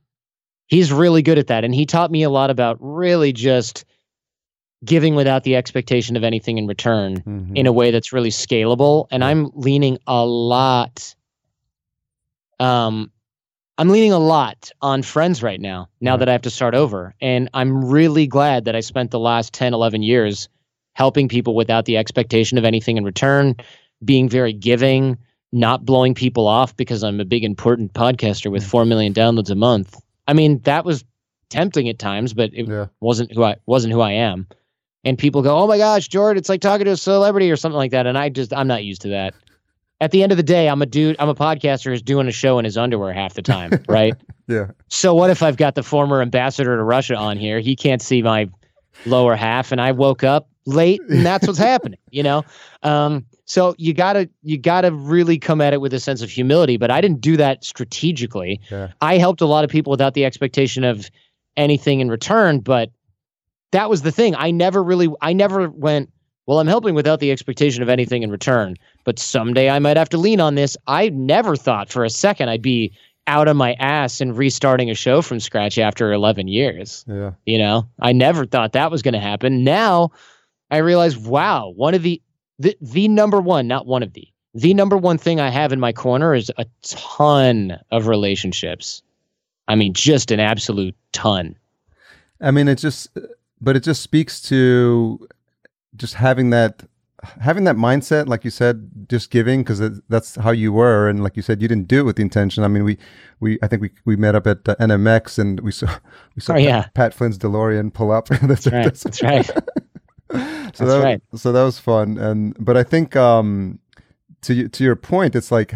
[0.66, 1.64] He's really good at that.
[1.64, 3.84] And he taught me a lot about really just
[4.84, 7.56] giving without the expectation of anything in return Mhm.
[7.56, 9.06] in a way that's really scalable.
[9.10, 11.14] And I'm leaning a lot.
[12.58, 13.10] Um,
[13.78, 16.16] I'm leaning a lot on friends right now, now Yeah.
[16.18, 17.14] that I have to start over.
[17.20, 20.48] And I'm really glad that I spent the last 10, 11 years
[20.94, 23.56] helping people without the expectation of anything in return,
[24.04, 25.16] being very giving,
[25.52, 29.54] not blowing people off because I'm a big, important podcaster with 4 million downloads a
[29.54, 30.00] month.
[30.28, 31.04] I mean, that was
[31.48, 34.46] tempting at times, but it yeah, wasn't who I wasn't who I am.
[35.04, 37.76] And people go, "Oh my gosh, Jordan, it's like talking to a celebrity or something
[37.76, 39.34] like that." And I just I'm not used to that.
[40.00, 42.32] At the end of the day, I'm a dude, I'm a podcaster who's doing a
[42.32, 44.14] show in his underwear half the time, right?
[44.46, 47.60] yeah, So what if I've got the former ambassador to Russia on here?
[47.60, 48.48] He can't see my
[49.04, 52.44] lower half and I woke up late and that's what's happening, you know?
[52.82, 56.76] Um, so you gotta you gotta really come at it with a sense of humility,
[56.76, 58.60] but I didn't do that strategically.
[58.70, 61.10] yeah, I helped a lot of people without the expectation of
[61.56, 62.92] anything in return, but
[63.72, 64.36] that was the thing.
[64.36, 66.12] I never really I never went,
[66.46, 70.10] well, I'm helping without the expectation of anything in return, but someday I might have
[70.10, 70.76] to lean on this.
[70.86, 72.92] I never thought for a second I'd be
[73.26, 77.04] out of my ass and restarting a show from scratch after 11 years.
[77.08, 79.64] yeah, You know, I never thought that was going to happen.
[79.64, 80.12] Now
[80.70, 82.22] I realize, wow, one of the,
[82.60, 85.80] the, the number one, not one of the, the number one thing I have in
[85.80, 89.02] my corner is a ton of relationships.
[89.66, 91.56] I mean, just an absolute ton.
[92.40, 93.08] I mean, it just,
[93.60, 95.26] but it just speaks to
[95.96, 96.82] just having that,
[97.40, 101.36] having that mindset, like you said, just giving because that's how you were, and like
[101.36, 102.62] you said, you didn't do it with the intention.
[102.64, 102.98] I mean, we,
[103.40, 105.86] we, I think we we met up at uh, NMX and we saw
[106.34, 106.86] we saw Oh, Pat, yeah.
[106.94, 108.28] Pat Flynn's DeLorean pull up.
[108.42, 108.84] that's, That's right.
[108.84, 109.50] That's right.
[110.32, 111.22] so That's that, right.
[111.34, 113.78] So that was fun, and but I think um,
[114.42, 115.74] to to your point, it's like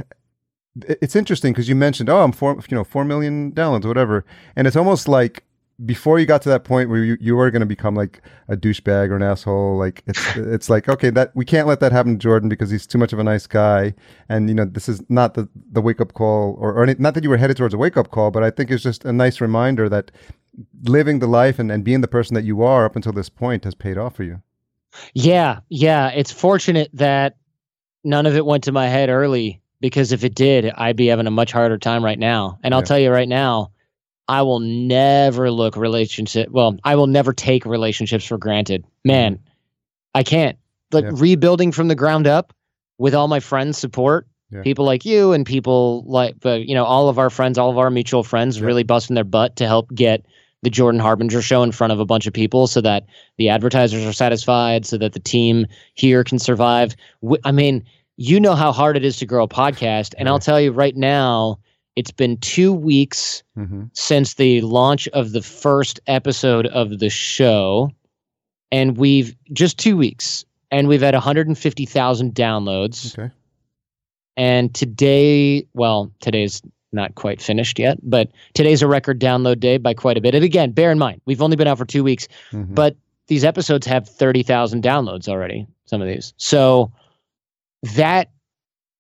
[0.81, 4.25] it's interesting because you mentioned, oh, I'm four, you know, four million downloads, whatever,
[4.57, 5.45] and it's almost like
[5.85, 8.57] before you got to that point where you, you were going to become like a
[8.57, 12.13] douchebag or an asshole, like it's it's like okay, that we can't let that happen
[12.13, 13.95] to Jordan because he's too much of a nice guy,
[14.29, 17.15] and you know this is not the the wake up call or, or any, not
[17.15, 19.13] that you were headed towards a wake up call, but I think it's just a
[19.13, 20.13] nice reminder that
[20.85, 23.65] living the life and, and being the person that you are up until this point
[23.65, 24.41] has paid off for you.
[25.13, 26.09] Yeah, yeah.
[26.11, 27.37] It's fortunate that
[28.05, 31.27] none of it went to my head early because if it did, I'd be having
[31.27, 32.59] a much harder time right now.
[32.63, 32.85] And I'll Yeah.
[32.85, 33.71] tell you right now,
[34.29, 36.51] I will never look relationship.
[36.51, 38.83] Well, I will never take relationships for granted.
[38.83, 39.09] Mm-hmm.
[39.09, 39.39] Man,
[40.15, 40.57] I can't.
[40.93, 41.11] Like Yeah.
[41.15, 42.53] rebuilding from the ground up
[42.99, 44.63] with all my friends' support, Yeah.
[44.63, 47.79] people like you and people like, but you know, all of our friends, all of
[47.79, 50.25] our mutual friends, really busting their butt to help get
[50.65, 53.07] the Jordan Harbinger show in front of a bunch of people so that
[53.39, 56.97] the advertisers are satisfied, so that the team here can survive.
[57.45, 57.85] I mean,
[58.17, 60.15] you know how hard it is to grow a podcast.
[60.19, 60.29] And.
[60.29, 61.59] I'll tell you right now,
[61.97, 63.85] it's been two weeks Mm-hmm.
[63.93, 67.91] since the launch of the first episode of the show.
[68.73, 73.17] And we've just two weeks, and we've had 150,000 downloads.
[73.17, 73.33] Okay.
[74.37, 76.61] And today, well, today's
[76.95, 80.35] not quite finished yet, but today's a record download day by quite a bit.
[80.35, 82.75] And again, bear in mind, we've only been out for two weeks, Mhm.
[82.75, 86.33] but these episodes have 30,000 downloads already, some of these.
[86.37, 86.93] So
[87.95, 88.31] that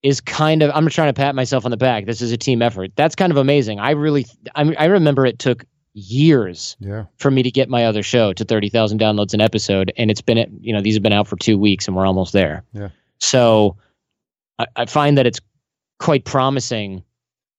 [0.03, 2.05] is kind of, I'm just trying to pat myself on the back.
[2.07, 2.91] This is a team effort.
[2.97, 3.81] That's kind of amazing.
[3.81, 7.05] I really, I, I remember it took years Yeah.
[7.17, 9.93] for me to get my other show to 30,000 downloads an episode.
[9.97, 12.33] And it's been, you know, these have been out for two weeks and we're almost
[12.33, 12.65] there.
[12.75, 12.89] Yeah.
[13.21, 13.77] So
[14.59, 15.41] I, I find that it's
[16.01, 17.03] quite promising.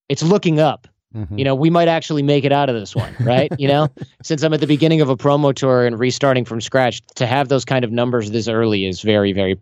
[0.10, 0.88] It's looking up.
[1.16, 1.38] Mhm.
[1.40, 3.50] You know, we might actually make it out of this one, right?
[3.58, 3.88] you know,
[4.24, 7.48] since I'm at the beginning of a promo tour and restarting from scratch, to have
[7.48, 9.58] those kind of numbers this early is very, very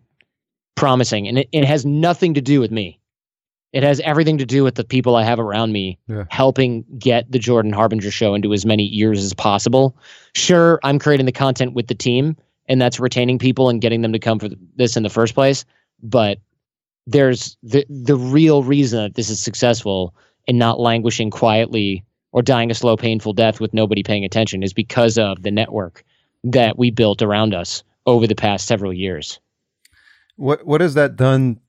[0.76, 1.28] promising.
[1.28, 2.98] And it, it has nothing to do with me.
[3.72, 6.24] It has everything to do with the people I have around me Yeah.
[6.30, 9.96] helping get the Jordan Harbinger show into as many ears as possible.
[10.34, 12.36] Sure, I'm creating the content with the team,
[12.68, 15.64] and that's retaining people and getting them to come for this in the first place.
[16.02, 16.38] But
[17.06, 20.14] there's the the real reason that this is successful
[20.46, 24.72] and not languishing quietly or dying a slow, painful death with nobody paying attention is
[24.72, 26.04] because of the network
[26.42, 29.38] that we built around us over the past several years.
[30.36, 31.60] What what has that done?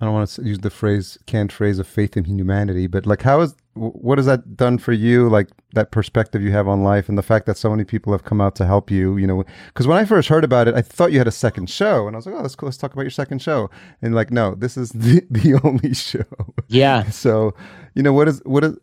[0.00, 3.22] I don't want to use the phrase canned phrase of faith in humanity, but like
[3.22, 5.28] how is wh- what has that done for you?
[5.28, 8.24] Like that perspective you have on life and the fact that so many people have
[8.24, 9.16] come out to help you.
[9.16, 11.68] You know, because when I first heard about it, I thought you had a second
[11.68, 12.66] show, and I was like, oh, that's cool.
[12.66, 13.70] Let's talk about your second show.
[14.00, 16.24] And like, no, this is the the only show.
[16.68, 17.04] Yeah.
[17.10, 17.54] so,
[17.94, 18.76] you know, what is what is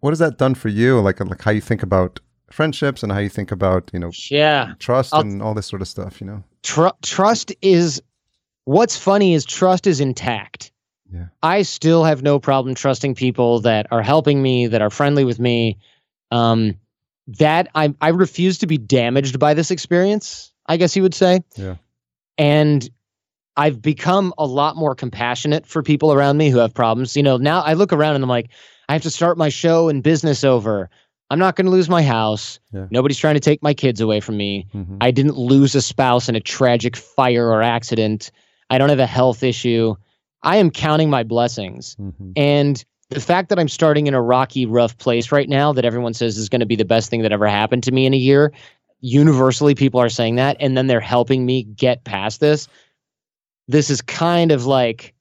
[0.00, 1.00] what has that done for you?
[1.00, 4.74] Like like how you think about friendships and how you think about you know Yeah.
[4.78, 6.20] trust I'll- and all this sort of stuff.
[6.20, 6.44] You know.
[6.62, 8.02] Tru- trust is
[8.64, 10.72] what's funny is trust is intact.
[11.12, 11.26] Yeah.
[11.42, 15.40] I still have no problem trusting people that are helping me, that are friendly with
[15.40, 15.78] me.
[16.30, 16.76] Um,
[17.38, 20.52] that I I refuse to be damaged by this experience.
[20.66, 21.40] I guess you would say.
[21.56, 21.76] Yeah.
[22.38, 22.88] And
[23.56, 27.16] I've become a lot more compassionate for people around me who have problems.
[27.16, 28.50] You know, now I look around and I'm like,
[28.88, 30.88] I have to start my show and business over.
[31.30, 32.58] I'm not going to lose my house.
[32.72, 32.86] Yeah.
[32.90, 34.66] Nobody's trying to take my kids away from me.
[34.74, 34.96] Mhm.
[35.00, 38.30] I didn't lose a spouse in a tragic fire or accident.
[38.68, 39.94] I don't have a health issue.
[40.42, 41.96] I am counting my blessings.
[42.00, 42.32] Mhm.
[42.36, 46.14] And the fact that I'm starting in a rocky, rough place right now that everyone
[46.14, 48.16] says is going to be the best thing that ever happened to me in a
[48.16, 48.52] year,
[49.00, 50.56] universally people are saying that.
[50.60, 52.68] And then they're helping me get past this.
[53.70, 55.14] This is kind of like.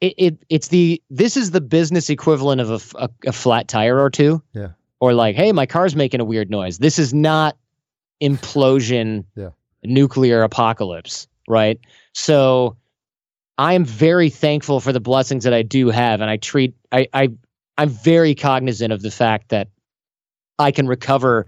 [0.00, 2.92] It, it it's the this is the business equivalent of
[3.24, 4.70] a flat tire or two Yeah.
[4.98, 7.56] or like hey my car's making a weird noise this is not
[8.20, 9.50] implosion Yeah.
[9.84, 11.78] nuclear apocalypse right
[12.14, 12.76] so
[13.58, 17.06] i am very thankful for the blessings that i do have and i treat i
[17.14, 17.28] i
[17.78, 19.68] i'm very cognizant of the fact that
[20.58, 21.46] i can recover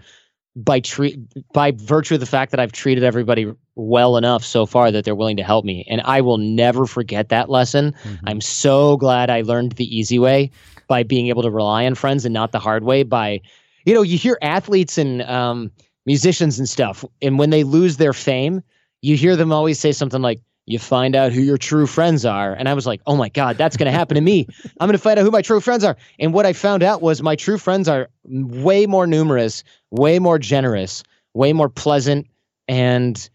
[0.57, 1.19] by treat
[1.53, 5.17] by virtue of the fact that i've treated everybody well enough so far that they're
[5.17, 8.19] willing to help me and i will never forget that lesson Mhm.
[8.27, 10.51] I'm so glad I learned the easy way
[10.89, 13.03] by being able to rely on friends and not the hard way.
[13.03, 13.41] By,
[13.85, 15.71] you know, you hear athletes and um,
[16.07, 18.63] musicians and stuff, and when they lose their fame,
[19.03, 22.55] you hear them always say something like, you find out who your true friends are.
[22.55, 24.47] And I was like, oh my God, that's going to happen to me.
[24.81, 25.97] I'm going to find out who my true friends are.
[26.19, 30.39] And what I found out was my true friends are way more numerous, way more
[30.39, 31.03] generous,
[31.35, 32.27] way more pleasant,
[32.67, 33.29] and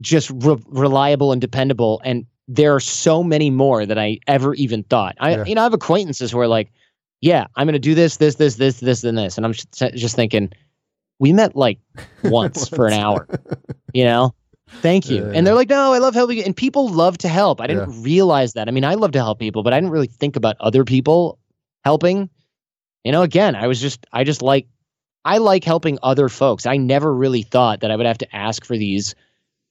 [0.00, 2.00] just re- reliable and dependable.
[2.04, 5.16] And there are so many more than I ever even thought.
[5.20, 5.44] I, Yeah.
[5.44, 6.72] you know, I have acquaintances who are like,
[7.20, 9.36] yeah, I'm going to do this, this, this, this, this, and this.
[9.36, 10.50] And I'm just, just thinking,
[11.18, 11.78] we met like
[12.24, 13.28] once for an hour,
[13.92, 14.34] you know?
[14.80, 15.26] Thank you.
[15.26, 15.32] Yeah.
[15.34, 16.38] And they're like, no, I love helping.
[16.38, 17.60] you." And people love to help.
[17.60, 18.68] I didn't realize that.
[18.68, 21.38] I mean, I love to help people, but I didn't really think about other people
[21.84, 22.30] helping.
[23.04, 24.66] You know, again, I was just, I just like,
[25.24, 26.66] I like helping other folks.
[26.66, 29.14] I never really thought that I would have to ask for these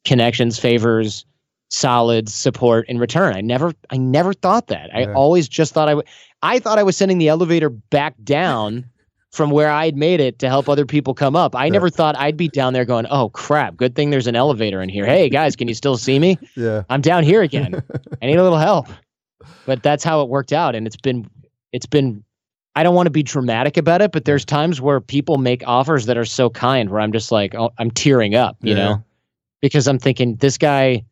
[0.05, 1.25] connections, favors,
[1.69, 3.35] solid support in return.
[3.35, 4.89] I never, I never thought that.
[4.95, 6.07] I always just thought I would,
[6.41, 8.85] I thought I was sending the elevator back down
[9.31, 11.55] from where I'd made it to help other people come up.
[11.55, 11.71] I Yeah.
[11.73, 14.89] never thought I'd be down there going, oh crap, good thing there's an elevator in
[14.89, 15.05] here.
[15.05, 16.37] Hey guys, can you still see me?
[16.55, 16.83] yeah.
[16.89, 17.81] I'm down here again.
[18.21, 18.87] I need a little help.
[19.65, 20.75] But that's how it worked out.
[20.75, 21.29] And it's been,
[21.73, 22.23] it's been,
[22.75, 26.05] I don't want to be dramatic about it, but there's times where people make offers
[26.05, 28.75] that are so kind where I'm just like, oh, I'm tearing up, you Yeah.
[28.75, 29.03] know,
[29.61, 31.03] because I'm thinking this guy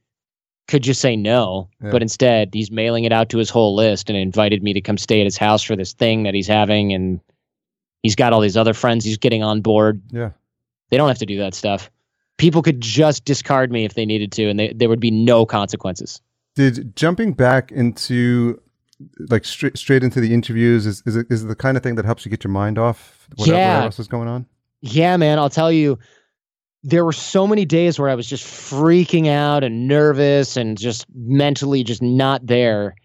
[0.70, 1.92] could just say no, Yeah.
[1.92, 4.98] but instead he's mailing it out to his whole list and invited me to come
[4.98, 6.94] stay at his house for this thing that he's having.
[6.94, 7.20] And
[8.06, 10.02] he's got all these other friends he's getting on board.
[10.12, 10.30] Yeah.
[10.90, 11.90] They don't have to do that stuff.
[12.38, 15.46] People could just discard me if they needed to, and they, there would be no
[15.46, 16.22] consequences.
[16.56, 18.62] Did jumping back into
[19.30, 21.96] like straight straight into the interviews is is it, is it the kind of thing
[21.96, 23.84] that helps you get your mind off whatever Yeah.
[23.84, 24.46] else is going on?
[24.82, 25.98] Yeah, man, I'll tell you,
[26.84, 31.06] there were so many days where I was just freaking out and nervous and just
[31.16, 32.96] mentally just not there.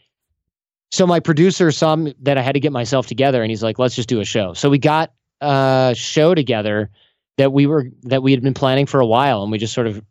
[0.91, 3.95] So my producer saw that I had to get myself together, and he's like, "Let's
[3.95, 6.91] just do a show." So we got a show together
[7.39, 9.87] that we were that we had been planning for a while, and we just sort
[9.87, 10.03] of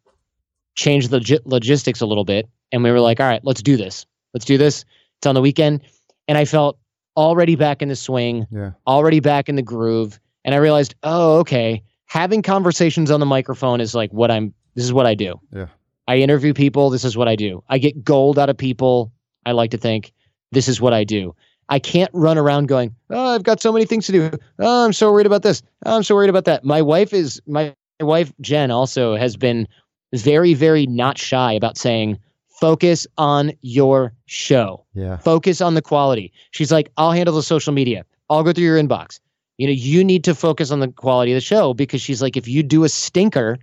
[0.76, 3.76] changed the logi- logistics a little bit, and we were like, "All right, let's do
[3.78, 4.06] this.
[4.34, 4.86] Let's do this."
[5.18, 5.82] It's on the weekend,
[6.30, 6.78] and I felt
[7.18, 8.72] already back in the swing Yeah.
[8.88, 10.20] already back in the groove.
[10.46, 14.54] And I realized, oh, okay, having conversations on the microphone is like what I'm.
[14.76, 15.38] This is what I do.
[15.54, 15.66] Yeah.
[16.08, 16.90] I interview people.
[16.90, 17.62] This is what I do.
[17.68, 19.12] I get gold out of people.
[19.46, 20.14] I like to think
[20.52, 21.36] this is what I do.
[21.70, 24.32] I can't run around going, oh, I've got so many things to do.
[24.58, 25.62] Oh, I'm so worried about this.
[25.86, 26.64] Oh, I'm so worried about that.
[26.64, 29.68] My wife is my wife Jen also has been
[30.14, 34.84] very, very not shy about saying, focus on your show.
[34.94, 35.18] Yeah.
[35.18, 36.34] Focus on the quality.
[36.52, 38.04] She's like, I'll handle the social media.
[38.30, 39.20] I'll go through your inbox.
[39.58, 42.38] You know, you need to focus on the quality of the show because she's like,
[42.38, 43.60] if you do a stinker,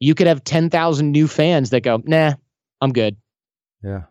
[0.00, 2.34] you could have 10,000 new fans that go, nah,
[2.80, 3.16] I'm good.
[3.82, 4.02] Yeah.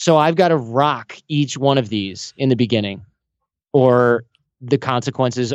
[0.00, 3.04] So I've got to rock each one of these in the beginning
[3.74, 4.24] or
[4.62, 5.52] the consequences.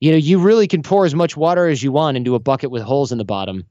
[0.00, 2.70] You know, you really can pour as much water as you want into a bucket
[2.70, 3.66] with holes in the bottom.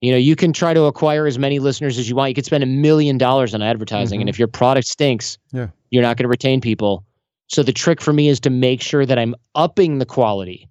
[0.00, 2.30] You know, you can try to acquire as many listeners as you want.
[2.30, 4.18] You could spend a million dollars on advertising.
[4.18, 4.22] Mhm.
[4.22, 5.68] And if your product stinks, Yeah.
[5.92, 7.04] you're not going to retain people.
[7.46, 10.68] So the trick for me is to make sure that I'm upping the quality,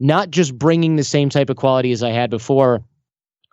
[0.00, 2.82] not just bringing the same type of quality as I had before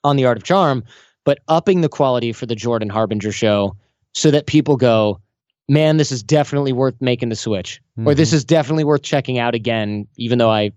[0.04, 0.84] on the Art of Charm,
[1.26, 3.76] but upping the quality for the Jordan Harbinger show
[4.18, 5.20] so that people go,
[5.70, 8.34] man, this is definitely worth making the switch, or this Mhm.
[8.34, 10.72] is definitely worth checking out again, even though I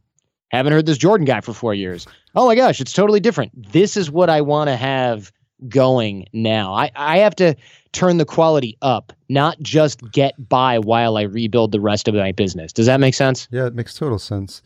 [0.50, 2.06] haven't heard this Jordan guy for four years.
[2.34, 3.50] Oh my gosh, it's totally different.
[3.72, 5.32] This is what I want to have
[5.68, 6.74] going now.
[6.74, 7.54] I, I have to
[7.92, 12.32] turn the quality up, not just get by while I rebuild the rest of my
[12.32, 12.72] business.
[12.74, 13.48] Does that make sense?
[13.50, 14.60] Yeah, it makes total sense.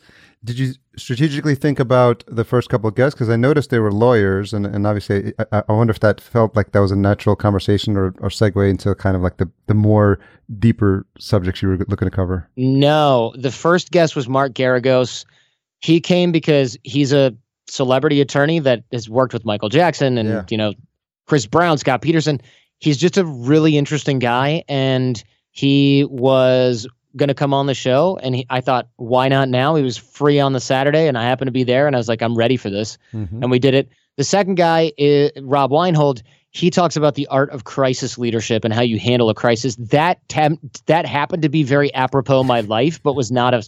[0.45, 3.15] Did you strategically think about the first couple of guests?
[3.15, 6.55] Because I noticed they were lawyers, and, and obviously, I, I wonder if that felt
[6.55, 9.73] like that was a natural conversation or, or segue into kind of like the, the
[9.73, 10.19] more
[10.59, 12.47] deeper subjects you were looking to cover.
[12.55, 15.25] No, the first guest was Mark Geragos.
[15.79, 17.35] He came because he's a
[17.67, 20.43] celebrity attorney that has worked with Michael Jackson and Yeah.
[20.51, 20.73] you know
[21.25, 22.39] Chris Brown, Scott Peterson.
[22.77, 28.17] He's just a really interesting guy, and he was going to come on the show.
[28.21, 29.75] And he, I thought, why not now?
[29.75, 32.07] He was free on the Saturday, and I happened to be there, and I was
[32.07, 33.41] like, I'm ready for this, Mhm.
[33.41, 33.89] and we did it.
[34.17, 36.23] The second guy is Rob Weinhold.
[36.51, 39.75] He talks about the art of crisis leadership and how you handle a crisis.
[39.75, 40.19] That
[40.85, 43.63] that happened to be very apropos my life, but was not a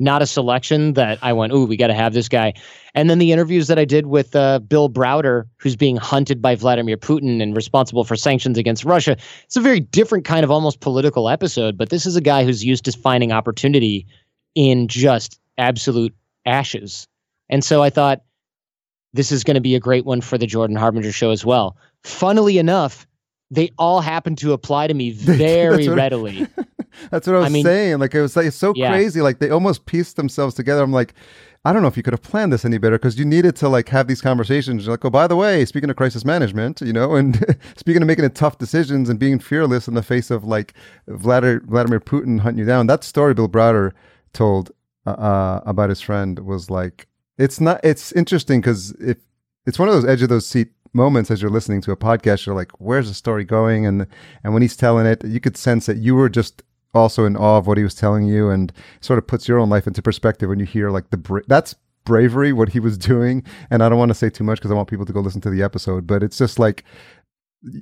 [0.00, 2.54] not a selection that I went, ooh, we got to have this guy.
[2.94, 6.54] And then the interviews that I did with uh, Bill Browder, who's being hunted by
[6.54, 9.16] Vladimir Putin and responsible for sanctions against Russia.
[9.44, 12.64] It's a very different kind of almost political episode, but this is a guy who's
[12.64, 14.06] used to finding opportunity
[14.54, 17.06] in just absolute ashes.
[17.48, 18.22] And so I thought
[19.12, 21.76] this is going to be a great one for the Jordan Harbinger show as well.
[22.02, 23.06] Funnily enough,
[23.50, 26.46] they all happen to apply to me very readily.
[27.10, 27.98] That's what I was I mean- saying.
[27.98, 28.90] Like it was like it's so Yeah.
[28.90, 29.20] crazy.
[29.20, 30.82] Like they almost pieced themselves together.
[30.82, 31.14] I'm like,
[31.66, 33.68] I don't know if you could have planned this any better because you needed to
[33.70, 34.84] like have these conversations.
[34.84, 37.42] You're like, oh, by the way, speaking of crisis management, you know, and
[37.76, 40.74] speaking of making tough decisions and being fearless in the face of like
[41.08, 42.86] Vladimir Vladimir Putin hunting you down.
[42.86, 43.92] That story Bill Browder
[44.34, 44.72] told
[45.06, 47.06] uh, uh, about his friend was like,
[47.38, 47.80] it's not.
[47.82, 49.16] It's interesting because if
[49.66, 52.44] it's one of those edge of those seat moments as you're listening to a podcast,
[52.46, 53.86] you're like, where's the story going?
[53.86, 54.06] And
[54.44, 56.62] and when he's telling it, you could sense that you were just
[56.94, 59.68] also in awe of what he was telling you and sort of puts your own
[59.68, 63.42] life into perspective when you hear like the bra- that's bravery what he was doing
[63.70, 65.40] and i don't want to say too much because i want people to go listen
[65.40, 66.84] to the episode but it's just like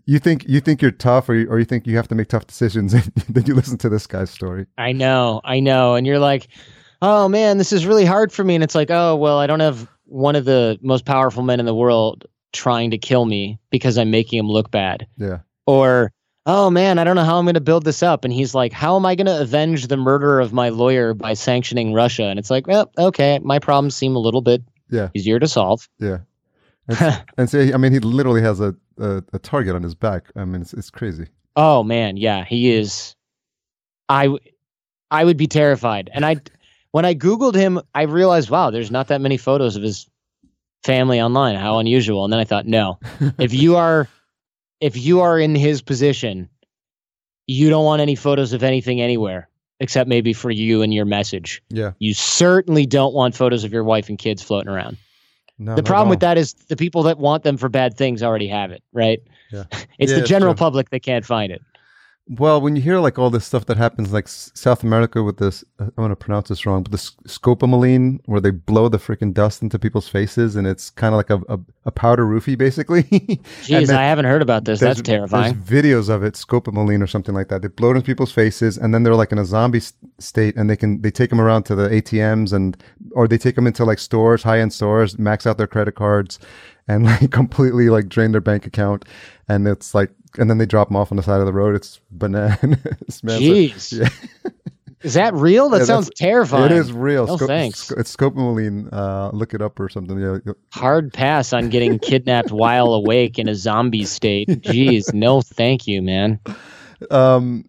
[0.07, 2.29] you think you think you're tough or you, or you think you have to make
[2.29, 5.95] tough decisions and then you listen to this guy's story I know, I know.
[5.95, 6.49] And you're like,
[7.03, 8.55] oh man, this is really hard for me.
[8.55, 11.67] And it's like, oh, well, I don't have one of the most powerful men in
[11.67, 15.07] the world trying to kill me because I'm making him look bad.
[15.17, 16.13] yeah Or,
[16.47, 18.25] oh man, I don't know how I'm going to build this up.
[18.25, 21.35] And he's like, how am I going to avenge the murder of my lawyer by
[21.35, 22.25] sanctioning Russia?
[22.25, 25.09] And it's like, well, okay, my problems seem a little bit Yeah.
[25.15, 25.89] easier to solve.
[25.99, 26.19] yeah
[26.89, 30.25] and, and so i mean he literally has a, a, a target on his back
[30.35, 33.15] i mean it's, it's crazy Oh man, yeah, he is.
[34.09, 34.35] I,
[35.11, 36.09] I would be terrified.
[36.15, 36.37] And I,
[36.93, 40.09] when I googled him, I realized, wow, there's not that many photos of his
[40.83, 41.57] family online.
[41.57, 42.25] How unusual.
[42.25, 42.99] And then I thought, no,
[43.39, 44.09] if you are,
[44.83, 46.49] if you are in his position,
[47.47, 51.63] you don't want any photos of anything anywhere except maybe for you and your message.
[51.71, 54.97] yeah You certainly don't want photos of your wife and kids floating around.
[55.59, 58.49] no, the problem with that is the people that want them for bad things already
[58.49, 59.21] have it, right?
[59.53, 59.65] Yeah.
[59.99, 61.63] it's Yeah, the general public that can't find it.
[62.29, 65.39] Well, when you hear like all this stuff that happens, like S- South America with
[65.39, 68.99] this, uh, I'm to pronounce this wrong, but the s- scopolamine, where they blow the
[68.99, 72.57] freaking dust into people's faces, and it's kind of like a, a, a powder roofie,
[72.57, 73.03] basically.
[73.63, 74.79] Jeez, I haven't heard about this.
[74.79, 75.61] That's terrifying.
[75.67, 77.63] There's videos of it, scopolamine or something like that.
[77.63, 79.83] They blow it into people's faces, and then they're like in a zombie
[80.21, 82.81] state, and they can they take them around to the ATMs and
[83.13, 86.39] or they take them into like stores, high end stores, max out their credit cards,
[86.87, 89.05] and like completely like drain their bank account,
[89.49, 91.75] and it's like, and then they drop them off on the side of the road.
[91.75, 92.61] It's bananas,
[93.23, 93.41] man.
[93.41, 93.99] Jeez.
[94.01, 94.09] yeah.
[95.03, 95.69] Is that real?
[95.69, 96.67] That Yeah, sounds terrifying.
[96.67, 97.27] It is real.
[97.27, 97.81] No, Sco- thanks.
[97.85, 98.89] Sco- it's scopolamine.
[98.93, 100.17] Uh, look it up or something.
[100.19, 100.39] Yeah.
[100.73, 104.49] Hard pass on getting kidnapped while awake in a zombie state.
[104.49, 106.39] Jeez, no, thank you, man.
[107.11, 107.65] Um,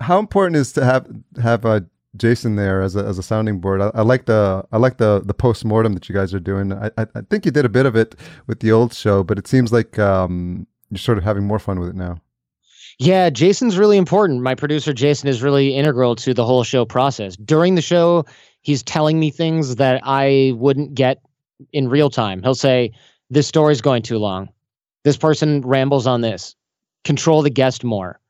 [0.00, 1.06] how important is to have
[1.40, 1.80] have uh,
[2.16, 3.80] Jason there as a as a sounding board?
[3.80, 6.72] I, I like the I like the the post mortem that you guys are doing.
[6.72, 8.16] I, I I think you did a bit of it
[8.48, 11.80] with the old show, but it seems like um you're sort of having more fun
[11.80, 12.20] with it now.
[12.98, 14.42] Yeah, Jason's really important.
[14.42, 17.34] My producer Jason is really integral to the whole show process.
[17.36, 18.26] During the show,
[18.60, 21.22] he's telling me things that I wouldn't get
[21.72, 22.42] in real time.
[22.42, 22.92] He'll say,
[23.30, 24.50] "This story's going too long.
[25.02, 26.54] This person rambles on this.
[27.04, 28.20] Control the guest more.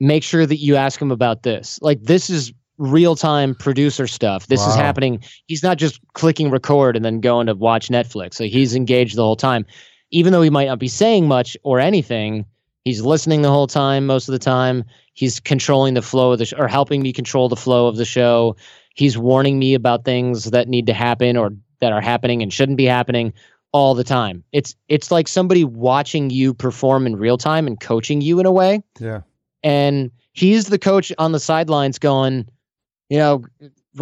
[0.00, 4.46] Make sure that you ask him about this." Like this is real time producer stuff.
[4.46, 5.22] This is happening.
[5.46, 8.40] He's not just clicking record and then going to watch Netflix.
[8.40, 9.66] Like he's engaged the whole time.
[10.10, 12.46] Even though he might not be saying much or anything,
[12.88, 14.82] He's listening the whole time, most of the time.
[15.12, 18.06] He's controlling the flow of the sh- or helping me control the flow of the
[18.06, 18.56] show.
[18.94, 21.50] He's warning me about things that need to happen or
[21.80, 23.34] that are happening and shouldn't be happening
[23.72, 24.42] all the time.
[24.52, 28.52] It's it's like somebody watching you perform in real time and coaching you in a
[28.52, 28.82] way.
[28.98, 29.20] Yeah.
[29.62, 32.48] And he's the coach on the sidelines going,
[33.10, 33.44] you know,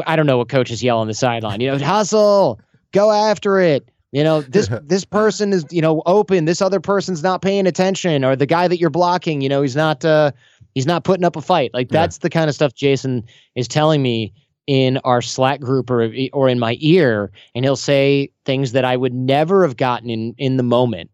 [0.06, 1.60] I don't know what coaches yell on the sideline.
[1.60, 2.60] You know, hustle,
[2.92, 3.90] go after it.
[4.16, 6.46] You know, this this person is, you know, open.
[6.46, 9.76] This other person's not paying attention, or the guy that you're blocking, you know, he's
[9.76, 10.32] not uh
[10.74, 11.70] he's not putting up a fight.
[11.74, 12.00] Like Yeah.
[12.00, 14.32] that's the kind of stuff Jason is telling me
[14.66, 18.96] in our Slack group or or in my ear, and he'll say things that I
[18.96, 21.10] would never have gotten in in the moment.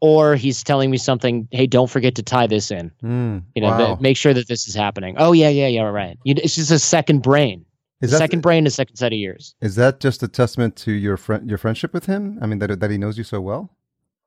[0.00, 2.90] Or he's telling me something, hey, don't forget to tie this in.
[3.04, 3.98] Mm, You know, wow.
[4.00, 5.14] make sure that this is happening.
[5.16, 6.18] Oh yeah, yeah, yeah, right.
[6.24, 7.64] You, it's just a second brain,
[8.02, 9.54] is that second brain, a second set of ears.
[9.60, 12.38] is that just a testament to your friend your friendship with him?
[12.42, 13.70] I mean that that he knows you so well.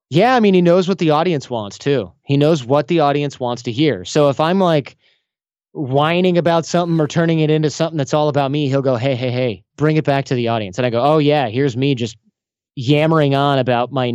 [0.10, 2.12] Yeah, I mean, he knows what the audience wants too.
[2.24, 4.06] He knows what the audience wants to hear.
[4.06, 4.98] So if I'm like
[5.74, 9.16] whining about something or turning it into something that's all about me, he'll go, "Hey,
[9.16, 11.96] hey, hey, bring it back to the audience." And I go, "Oh yeah, here's me
[11.96, 12.18] just
[12.76, 14.14] yammering on about my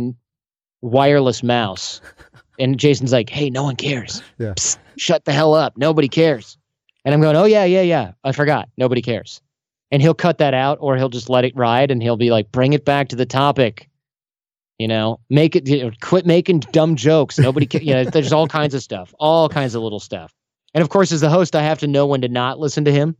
[0.81, 2.01] wireless mouse."
[2.59, 4.21] And Jason's like, "Hey, no one cares.
[4.37, 4.53] Yeah.
[4.53, 5.77] Psst, shut the hell up.
[5.77, 6.57] Nobody cares."
[7.03, 8.11] And I'm going, "Oh yeah, yeah, yeah.
[8.23, 8.69] I forgot.
[8.77, 9.41] Nobody cares."
[9.91, 12.51] And he'll cut that out, or he'll just let it ride, and he'll be like,
[12.51, 13.89] "Bring it back to the topic."
[14.79, 15.67] You know, make it.
[15.67, 17.37] You know, quit making dumb jokes.
[17.37, 20.33] Nobody, ca- you know, there's all kinds of stuff, all kinds of little stuff.
[20.73, 22.91] And of course, as the host, I have to know when to not listen to
[22.91, 23.15] him.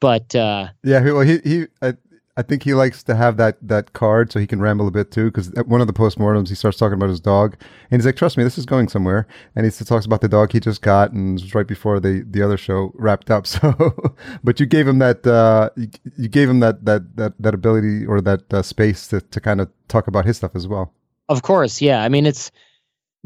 [0.00, 1.94] But uh, Yeah, well, he he I,
[2.36, 5.10] I think he likes to have that that card so he can ramble a bit
[5.10, 5.26] too.
[5.26, 7.56] Because one of the postmortems, he starts talking about his dog,
[7.90, 10.52] and he's like, "Trust me, this is going somewhere." And he talks about the dog
[10.52, 13.46] he just got, and it was right before the the other show wrapped up.
[13.52, 17.54] So, but you gave him that uh, you, you gave him that that that that
[17.54, 20.94] ability or that uh, space to to kind of talk about his stuff as well.
[21.28, 22.02] Of course, yeah.
[22.02, 22.50] I mean, it's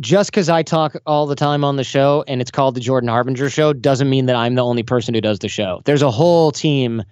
[0.01, 3.09] just because I talk all the time on the show and it's called the Jordan
[3.09, 5.81] Harbinger Show doesn't mean that I'm the only person who does the show.
[5.85, 7.03] There's a whole team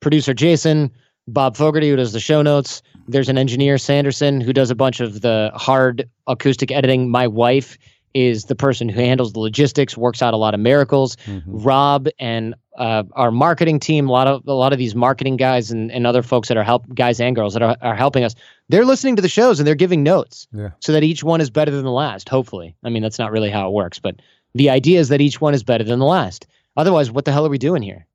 [0.00, 0.90] producer Jason,
[1.32, 2.82] Bob Fogarty, who does the show notes.
[3.08, 7.10] There's an engineer, Sanderson, who does a bunch of the hard acoustic editing.
[7.10, 7.76] My wife
[8.12, 11.16] is the person who handles the logistics, works out a lot of miracles.
[11.46, 15.70] Rob and uh, our marketing team, a lot of a lot of these marketing guys
[15.70, 18.34] and, and other folks that are help guys and girls that are, are helping us.
[18.68, 20.70] They're listening to the shows and they're giving notes Yeah.
[20.80, 22.28] so that each one is better than the last.
[22.28, 24.16] Hopefully, I mean that's not really how it works, but
[24.54, 26.46] the idea is that each one is better than the last.
[26.76, 28.06] Otherwise, what the hell are we doing here?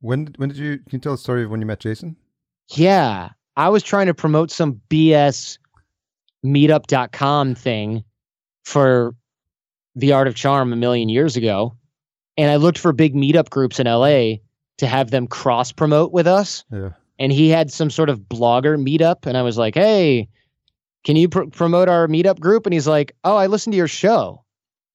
[0.00, 2.16] When when did you can you tell the story of when you met Jason?
[2.68, 5.58] Yeah, I was trying to promote some BS
[6.44, 8.04] meetup.com thing
[8.64, 9.14] for
[9.94, 11.76] the art of charm a million years ago.
[12.36, 14.36] And I looked for big meetup groups in LA
[14.78, 16.64] to have them cross promote with us.
[16.72, 16.90] Yeah.
[17.18, 19.26] And he had some sort of blogger meetup.
[19.26, 20.28] And I was like, hey,
[21.04, 22.66] can you pr- promote our meetup group?
[22.66, 24.42] And he's like, oh, I listened to your show.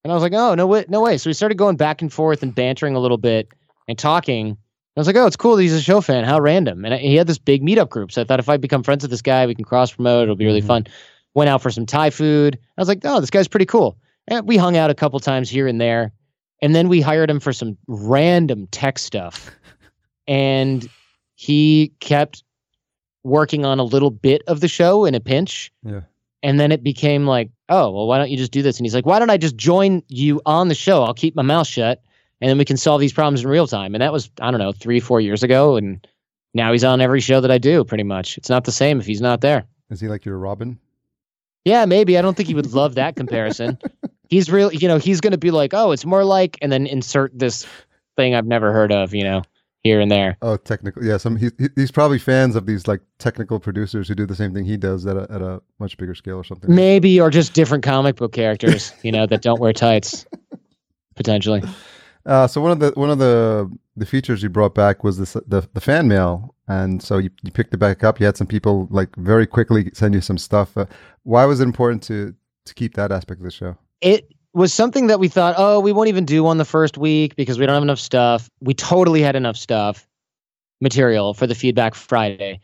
[0.03, 1.17] And I was like, oh, no way, no way.
[1.17, 3.49] So we started going back and forth and bantering a little bit
[3.87, 4.57] and talking.
[4.97, 5.55] I was like, oh, it's cool.
[5.55, 6.23] that He's a show fan.
[6.23, 6.83] How random.
[6.83, 8.11] And I, he had this big meetup group.
[8.11, 10.23] So I thought if I become friends with this guy, we can cross promote.
[10.23, 10.67] It'll be really Mhm.
[10.67, 10.87] fun.
[11.35, 12.57] Went out for some Thai food.
[12.77, 13.97] I was like, oh, this guy's pretty cool.
[14.27, 16.11] And we hung out a couple times here and there.
[16.63, 19.51] And then we hired him for some random tech stuff.
[20.27, 20.89] And
[21.35, 22.43] he kept
[23.23, 25.71] working on a little bit of the show in a pinch.
[25.83, 26.01] Yeah.
[26.43, 28.77] And then it became like, oh, well, why don't you just do this?
[28.77, 31.03] And he's like, why don't I just join you on the show?
[31.03, 32.01] I'll keep my mouth shut
[32.41, 33.95] and then we can solve these problems in real time.
[33.95, 35.75] And that was, I don't know, three, four years ago.
[35.75, 36.05] And
[36.53, 38.37] now he's on every show that I do pretty much.
[38.37, 39.65] It's not the same if he's not there.
[39.89, 40.79] Is he like your Robin?
[41.65, 42.17] Yeah, maybe.
[42.17, 43.77] I don't think he would love that comparison.
[44.29, 46.85] He's real, you know, he's going to be like, oh, it's more like, and then
[46.85, 47.65] insert this
[48.17, 49.41] thing I've never heard of, you know,
[49.83, 50.35] here and there.
[50.41, 51.01] Oh, technical.
[51.01, 54.53] Yeah, some he- he's probably fans of these like technical producers who do the same
[54.53, 56.75] thing he does at a at a much bigger scale or something.
[56.75, 60.25] Maybe, or just different comic book characters, you know, that don't wear tights,
[61.15, 61.63] potentially.
[62.27, 65.33] Uh, so one of the one of the the features you brought back was this
[65.47, 68.19] the the fan mail, and so you, you picked it back up.
[68.19, 70.77] You had some people like very quickly send you some stuff.
[70.77, 70.85] Uh,
[71.23, 73.77] why was it important to to keep that aspect of the show?
[74.01, 77.35] It was something that we thought, oh, we won't even do on the first week
[77.37, 78.49] because we don't have enough stuff.
[78.59, 80.05] We totally had enough stuff
[80.81, 82.59] material for the feedback Friday.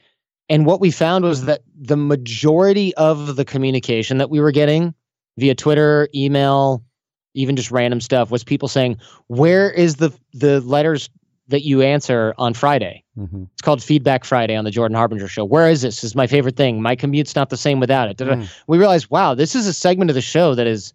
[0.50, 4.94] And what we found was that the majority of the communication that we were getting
[5.38, 6.84] via Twitter, email,
[7.34, 11.10] even just random stuff was people saying, "Where is the the letters
[11.48, 13.44] that you answer on Friday?" Mm-hmm.
[13.54, 15.46] It's called Feedback Friday on the Jordan Harbinger show.
[15.46, 15.98] Where is this?
[15.98, 16.82] this is my favorite thing.
[16.82, 18.18] My commute's not the same without it.
[18.18, 18.50] Mm.
[18.68, 20.94] We realized, wow, this is a segment of the show that is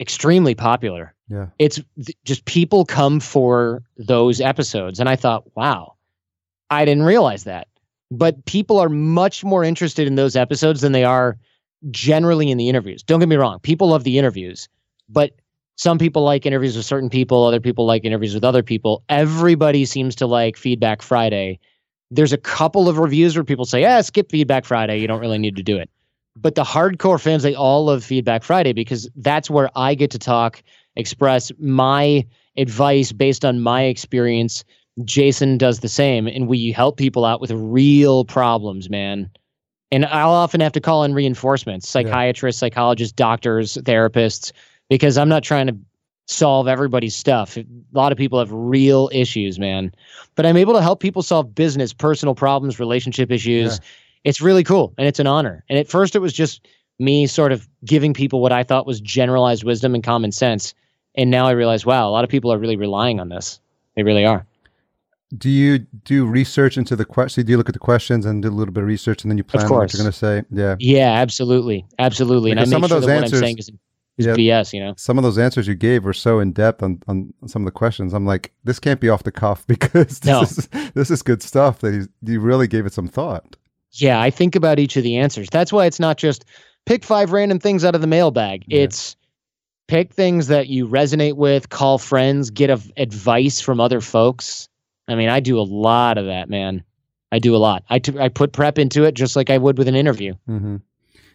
[0.00, 1.14] extremely popular.
[1.28, 1.46] Yeah.
[1.58, 4.98] It's th- just people come for those episodes.
[4.98, 5.94] And I thought, wow,
[6.70, 7.68] I didn't realize that.
[8.10, 11.38] But people are much more interested in those episodes than they are
[11.90, 13.02] generally in the interviews.
[13.02, 14.68] Don't get me wrong, people love the interviews,
[15.08, 15.32] but
[15.80, 19.02] some people like interviews with certain people, other people like interviews with other people.
[19.08, 21.58] Everybody seems to like Feedback Friday.
[22.10, 24.98] There's a couple of reviews where people say, "Yeah, skip Feedback Friday.
[24.98, 25.88] You don't really need to do it."
[26.36, 30.18] But the hardcore fans, they all love Feedback Friday because that's where I get to
[30.18, 30.62] talk,
[30.96, 32.26] express my
[32.58, 34.64] advice based on my experience.
[35.06, 39.30] Jason does the same, and we help people out with real problems, man.
[39.90, 44.52] And I'll often have to call in reinforcements psychiatrists, psychologists, doctors, therapists,
[44.90, 45.76] because I'm not trying to
[46.26, 47.56] solve everybody's stuff.
[47.56, 49.92] A lot of people have real issues, man.
[50.34, 53.74] But I'm able to help people solve business, personal problems, relationship issues.
[53.74, 53.84] Yeah.
[54.24, 55.64] It's really cool and it's an honor.
[55.70, 56.66] And at first, it was just
[56.98, 60.74] me sort of giving people what I thought was generalized wisdom and common sense.
[61.16, 63.58] And now I realize, wow, a lot of people are really relying on this.
[63.96, 64.46] They really are.
[65.36, 67.46] Do you do research into the question?
[67.46, 69.38] Do you look at the questions and do a little bit of research, and then
[69.38, 70.42] you plan what you're going to say?
[70.50, 70.74] Yeah.
[70.80, 71.86] Yeah, absolutely.
[72.00, 72.50] Absolutely.
[72.50, 73.70] Because and I some make of sure those that what answers-
[74.28, 74.60] I'm saying is, is Yeah.
[74.60, 74.94] BS, you know?
[74.96, 77.72] Some of those answers you gave were so in depth on, on some of the
[77.72, 78.12] questions.
[78.14, 80.42] I'm like, this can't be off the cuff because this No.
[80.42, 83.56] is this is good stuff that you really gave it some thought.
[83.92, 85.48] Yeah, I think about each of the answers.
[85.50, 86.44] That's why it's not just
[86.86, 88.64] pick five random things out of the mailbag.
[88.68, 88.82] Yeah.
[88.82, 89.16] It's
[89.88, 94.68] pick things that you resonate with, call friends, get av- advice from other folks.
[95.08, 96.84] I mean, I do a lot of that, man.
[97.32, 97.82] I do a lot.
[97.90, 100.34] I t- I put prep into it just like I would with an interview.
[100.46, 100.76] hmm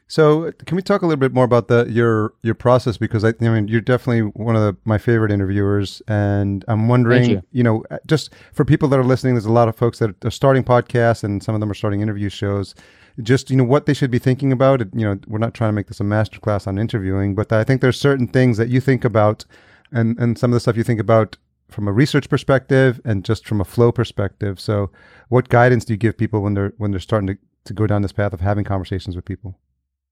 [0.07, 2.95] So, can we talk a little bit more about the your your process?
[2.95, 7.41] Because I, I mean, you're definitely one of the, my favorite interviewers, and I'm wondering,
[7.51, 7.63] you.
[7.63, 10.31] know, uh, just for people that are listening, there's a lot of folks that are
[10.31, 12.75] starting podcasts, and some of them are starting interview shows.
[13.23, 14.81] Just you know what they should be thinking about.
[14.93, 17.63] You know, we're not trying to make this a master class on interviewing, but I
[17.63, 19.43] think there's certain things that you think about,
[19.91, 21.37] and and some of the stuff you think about
[21.67, 24.59] from a research perspective and just from a flow perspective.
[24.59, 24.91] So,
[25.29, 28.03] what guidance do you give people when they're when they're starting to to go down
[28.03, 29.57] this path of having conversations with people?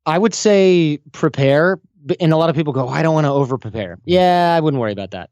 [0.06, 1.80] I would say prepare,
[2.20, 4.82] and a lot of people go, "I don't want to over prepare." Yeah, I wouldn't
[4.82, 5.30] worry about that.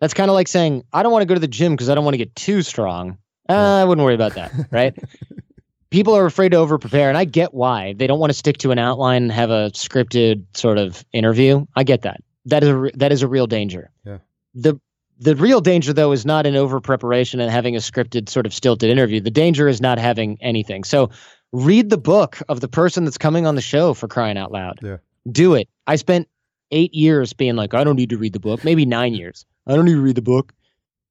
[0.00, 1.94] That's kind of like saying, "I don't want to go to the gym because I
[1.94, 4.94] don't want to get too strong." Uh, I wouldn't worry about that, right?
[5.90, 7.94] people are afraid to over prepare, and I get why.
[7.94, 11.66] They don't want to stick to an outline and have a scripted sort of interview.
[11.74, 12.20] I get that.
[12.46, 13.90] That is a that is a real danger.
[14.04, 14.18] Yeah.
[14.54, 14.80] The
[15.18, 18.54] the real danger though is not in over preparation and having a scripted sort of
[18.54, 19.20] stilted interview.
[19.20, 20.84] The danger is not having anything.
[20.84, 21.10] So
[21.52, 24.78] read the book of the person that's coming on the show for crying out loud.
[24.82, 24.96] Yeah.
[25.30, 25.68] Do it.
[25.86, 26.28] I spent
[26.70, 29.44] eight years being like, I don't need to read the book, maybe nine years.
[29.66, 30.52] I don't need to read the book.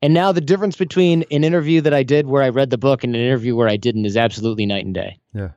[0.01, 3.03] And now the difference between an interview that I did where I read the book
[3.03, 5.19] and an interview where I didn't is absolutely night and day.
[5.33, 5.49] Yeah.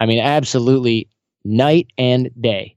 [0.00, 1.08] I mean, absolutely
[1.44, 2.76] night and day.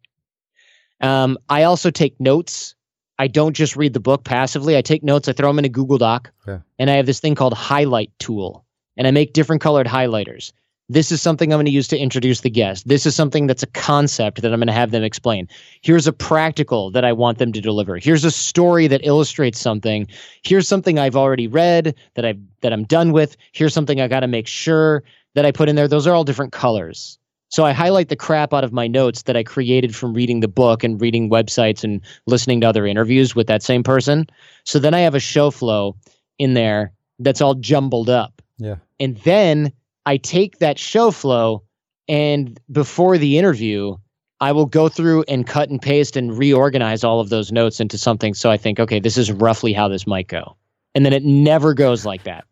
[1.02, 2.76] Um, I also take notes.
[3.20, 4.78] I don't just read the book passively.
[4.78, 5.28] I take notes.
[5.28, 6.60] I throw them in a Google Doc, Yeah.
[6.80, 8.64] and I have this thing called highlight tool,
[8.96, 10.54] and I make different colored highlighters.
[10.90, 12.88] This is something I'm going to use to introduce the guest.
[12.88, 15.48] This is something that's a concept that I'm going to have them explain.
[15.82, 17.98] Here's a practical that I want them to deliver.
[17.98, 20.08] Here's a story that illustrates something.
[20.44, 23.36] Here's something I've already read that I've that I'm done with.
[23.52, 25.04] Here's something I got to make sure
[25.36, 25.90] that I put in there.
[25.90, 27.20] Those are all different colors.
[27.50, 30.48] So I highlight the crap out of my notes that I created from reading the
[30.48, 34.26] book and reading websites and listening to other interviews with that same person.
[34.66, 35.96] So then I have a show flow
[36.40, 38.42] in there that's all jumbled up.
[38.58, 38.76] Yeah.
[39.00, 39.72] And then
[40.08, 41.64] I take that show flow
[42.08, 43.98] and before the interview,
[44.40, 47.98] I will go through and cut and paste and reorganize all of those notes into
[47.98, 48.34] something.
[48.34, 50.56] So I think, okay, this is roughly how this might go.
[50.96, 52.46] And then it never goes like that.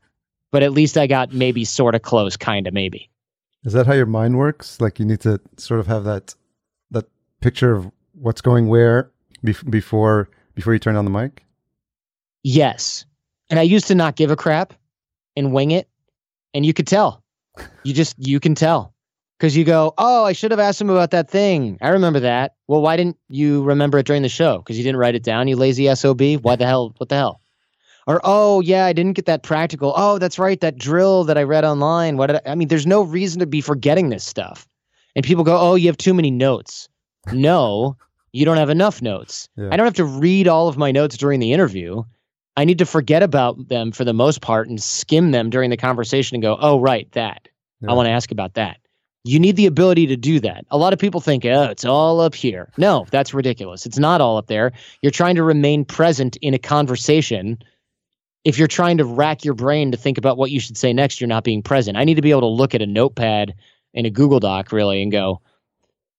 [0.51, 3.09] But at least I got maybe sort of close, kind of maybe.
[3.63, 4.81] Is that how your mind works?
[4.81, 6.35] Like you need to sort of have that
[6.91, 7.05] that
[7.39, 9.11] picture of what's going where
[9.45, 11.45] bef- before before you turn on the mic.
[12.43, 13.05] Yes.
[13.49, 14.73] And I used to not give a crap
[15.37, 15.87] and wing it.
[16.53, 17.23] And you could tell.
[17.83, 18.93] You just, you can tell.
[19.37, 21.77] Because you go, oh, I should have asked him about that thing.
[21.81, 22.55] I remember that.
[22.67, 24.59] Well, why didn't you remember it during the show?
[24.59, 26.21] Because you didn't write it down, you lazy SOB.
[26.41, 26.93] Why the hell?
[26.97, 27.41] What the hell?
[28.07, 29.93] Or oh yeah, I didn't get that practical.
[29.95, 32.17] Oh, that's right, that drill that I read online.
[32.17, 32.67] What did I, I mean?
[32.67, 34.67] There's no reason to be forgetting this stuff.
[35.15, 36.87] And people go, oh, you have too many notes.
[37.31, 37.97] No,
[38.31, 39.49] you don't have enough notes.
[39.57, 39.69] Yeah.
[39.71, 42.03] I don't have to read all of my notes during the interview.
[42.57, 45.77] I need to forget about them for the most part and skim them during the
[45.77, 47.47] conversation and go, oh, right, that.
[47.81, 47.91] Yeah.
[47.91, 48.77] I want to ask about that.
[49.23, 50.65] You need the ability to do that.
[50.69, 52.71] A lot of people think, oh, it's all up here.
[52.77, 53.85] No, that's ridiculous.
[53.85, 54.71] It's not all up there.
[55.01, 57.57] You're trying to remain present in a conversation.
[58.43, 61.19] If you're trying to rack your brain to think about what you should say next,
[61.19, 61.97] you're not being present.
[61.97, 63.55] I need to be able to look at a notepad
[63.95, 65.41] in a Google Doc really and go,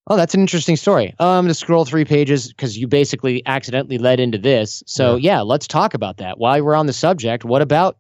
[0.07, 1.15] oh, that's an interesting story.
[1.19, 4.83] Oh, I'm going to scroll three pages because you basically accidentally led into this.
[4.87, 5.41] So yeah.
[5.41, 6.39] let's talk about that.
[6.39, 7.97] While we're on the subject, what about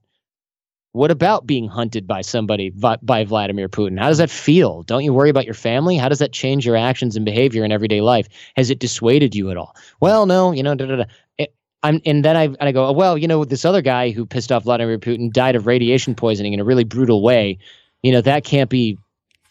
[0.92, 3.98] what about being hunted by somebody by Vladimir Putin?
[3.98, 4.82] How does that feel?
[4.84, 5.98] Don't you worry about your family?
[5.98, 8.28] How does that change your actions and behavior in everyday life?
[8.57, 9.76] Has it dissuaded you at all?
[10.00, 11.04] Well, no, you know, da, da, da.
[11.36, 14.11] It, I'm, and then I, and I go, oh, well, you know, this other guy
[14.11, 17.59] who pissed off Vladimir Putin died of radiation poisoning in a really brutal way.
[18.02, 18.96] You know, that can't be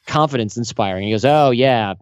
[0.07, 1.05] confidence inspiring.
[1.05, 1.93] He goes, oh, yeah,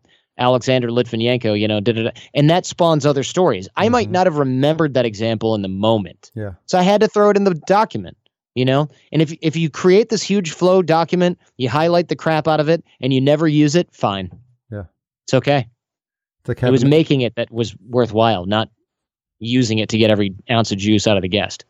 [0.44, 2.10] Alexander Litvinenko, you know, da, da, da.
[2.34, 3.68] and that spawns other stories.
[3.78, 4.12] I might Mhm.
[4.12, 6.32] not have remembered that example in the moment.
[6.36, 6.52] Yeah.
[6.66, 8.18] So I had to throw it in the document,
[8.56, 8.90] you know?
[9.12, 12.68] And if if you create this huge flow document, you highlight the crap out of
[12.70, 14.30] it and you never use it, fine.
[14.72, 14.84] Yeah.
[15.26, 15.68] It's okay.
[16.42, 18.70] It's like It was making it that was worthwhile, not
[19.40, 21.66] using it to get every ounce of juice out of the guest.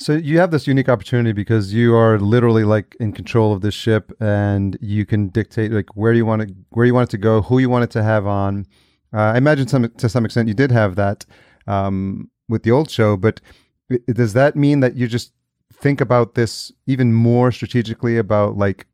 [0.00, 3.74] So you have this unique opportunity because you are literally like in control of this
[3.74, 7.18] ship, and you can dictate like where you want it, where you want it to
[7.18, 8.64] go, who you want it to have on.
[9.12, 11.26] Uh, I imagine some to some extent you did have that
[11.66, 13.40] um, with the old show, but
[14.12, 15.32] does that mean that you just
[15.72, 18.86] think about this even more strategically about like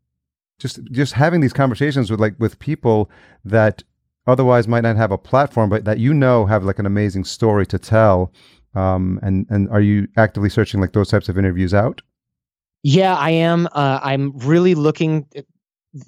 [0.58, 3.10] just just having these conversations with like with people
[3.44, 3.82] that
[4.26, 7.66] otherwise might not have a platform, but that you know have like an amazing story
[7.66, 8.32] to tell?
[8.74, 12.02] Um, and and are you actively searching like those types of interviews out?
[12.82, 13.66] Yeah, I am.
[13.72, 15.26] Uh, I'm really looking.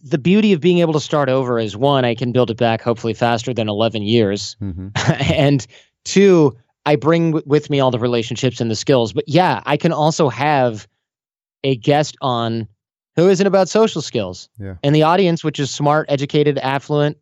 [0.05, 2.83] The beauty of being able to start over is one, I can build it back
[2.83, 4.57] hopefully faster than 11 years.
[4.61, 4.89] Mm-hmm.
[5.33, 5.65] and
[6.05, 9.13] two, I bring w- with me all the relationships and the skills.
[9.13, 10.89] But yeah, I can also have
[11.63, 12.67] a guest on
[13.15, 14.49] who isn't about social skills.
[14.59, 14.75] Yeah.
[14.83, 17.17] And the audience, which is smart, educated, affluent,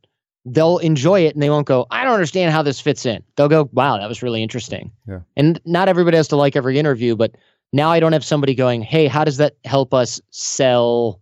[0.44, 3.22] they'll enjoy it and they won't go, I don't understand how this fits in.
[3.36, 4.92] They'll go, wow, that was really interesting.
[5.08, 5.20] Yeah.
[5.36, 7.34] And not everybody has to like every interview, but
[7.72, 11.20] now I don't have somebody going, hey, how does that help us sell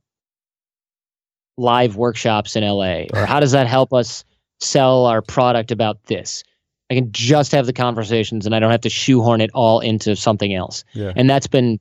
[1.56, 3.04] live workshops in LA?
[3.12, 4.24] Or how does that help us
[4.60, 6.42] sell our product about this?
[6.90, 10.14] I can just have the conversations and I don't have to shoehorn it all into
[10.16, 10.84] something else.
[10.92, 11.12] Yeah.
[11.16, 11.80] And that's been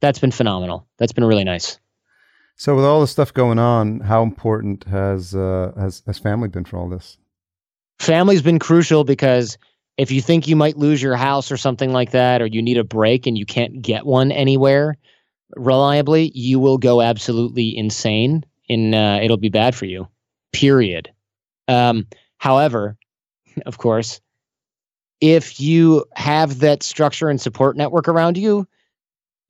[0.00, 0.86] that's been phenomenal.
[0.98, 1.78] That's been really nice.
[2.62, 6.64] So with all the stuff going on, how important has uh, has has family been
[6.64, 7.18] for all this?
[7.98, 9.58] Family's been crucial because
[9.96, 12.78] if you think you might lose your house or something like that, or you need
[12.78, 14.96] a break and you can't get one anywhere
[15.56, 18.44] reliably, you will go absolutely insane.
[18.68, 20.06] And uh, it'll be bad for you.
[20.52, 21.10] Period.
[21.66, 22.06] Um,
[22.38, 22.96] however,
[23.66, 24.20] of course,
[25.20, 28.68] if you have that structure and support network around you,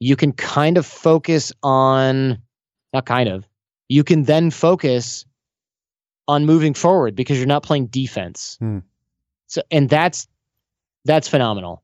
[0.00, 2.38] you can kind of focus on,
[2.92, 3.46] not kind of,
[3.88, 5.24] you can then focus
[6.28, 8.56] on moving forward because you're not playing defense.
[8.60, 8.78] Hmm.
[9.46, 10.28] So, and that's
[11.04, 11.82] that's phenomenal.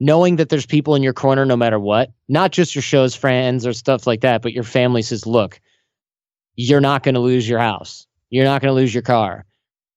[0.00, 3.66] Knowing that there's people in your corner no matter what, not just your show's friends
[3.66, 5.60] or stuff like that, but your family says, look,
[6.54, 8.06] you're not going to lose your house.
[8.30, 9.44] You're not going to lose your car.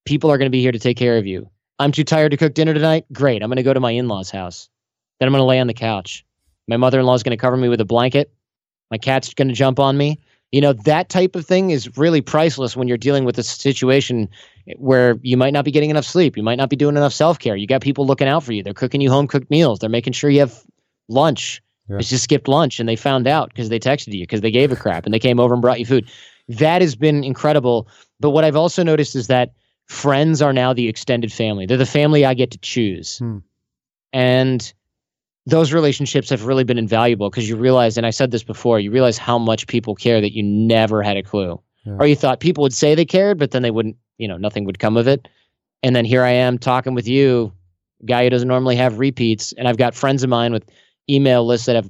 [0.05, 1.49] People are going to be here to take care of you.
[1.77, 3.05] I'm too tired to cook dinner tonight.
[3.13, 3.43] Great.
[3.43, 4.69] I'm going to go to my in law's house.
[5.19, 6.25] Then I'm going to lay on the couch.
[6.67, 8.31] My mother in law is going to cover me with a blanket.
[8.89, 10.19] My cat's going to jump on me.
[10.51, 14.27] You know, that type of thing is really priceless when you're dealing with a situation
[14.77, 16.35] where you might not be getting enough sleep.
[16.35, 17.55] You might not be doing enough self care.
[17.55, 18.61] You got people looking out for you.
[18.61, 19.79] They're cooking you home cooked meals.
[19.79, 20.61] They're making sure you have
[21.07, 21.61] lunch.
[21.89, 21.97] Yeah.
[21.97, 24.71] It's just skipped lunch and they found out because they texted you because they gave
[24.71, 26.09] a crap and they came over and brought you food.
[26.47, 27.87] That has been incredible.
[28.19, 29.53] But what I've also noticed is that
[29.87, 31.65] friends are now the extended family.
[31.65, 33.19] They're the family I get to choose.
[33.19, 33.39] Hmm.
[34.13, 34.73] And
[35.45, 38.91] those relationships have really been invaluable because you realize, and I said this before, you
[38.91, 41.59] realize how much people care that you never had a clue.
[41.85, 41.93] Yeah.
[41.99, 44.65] Or you thought people would say they cared, but then they wouldn't, you know, nothing
[44.65, 45.27] would come of it.
[45.81, 47.51] And then here I am talking with you,
[48.05, 49.51] guy who doesn't normally have repeats.
[49.53, 50.69] And I've got friends of mine with
[51.09, 51.89] email lists that have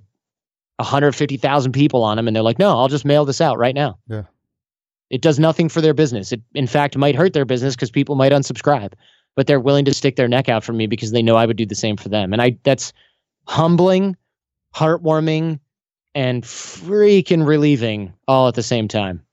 [0.77, 2.27] 150,000 people on them.
[2.27, 3.99] And they're like, no, I'll just mail this out right now.
[4.07, 4.23] Yeah.
[5.09, 6.31] It does nothing for their business.
[6.31, 8.93] It, in fact, might hurt their business because people might unsubscribe,
[9.35, 11.57] but they're willing to stick their neck out for me because they know I would
[11.57, 12.31] do the same for them.
[12.31, 12.93] And I, that's
[13.45, 14.15] humbling,
[14.75, 15.59] heartwarming,
[16.13, 19.23] and freaking relieving all at the same time.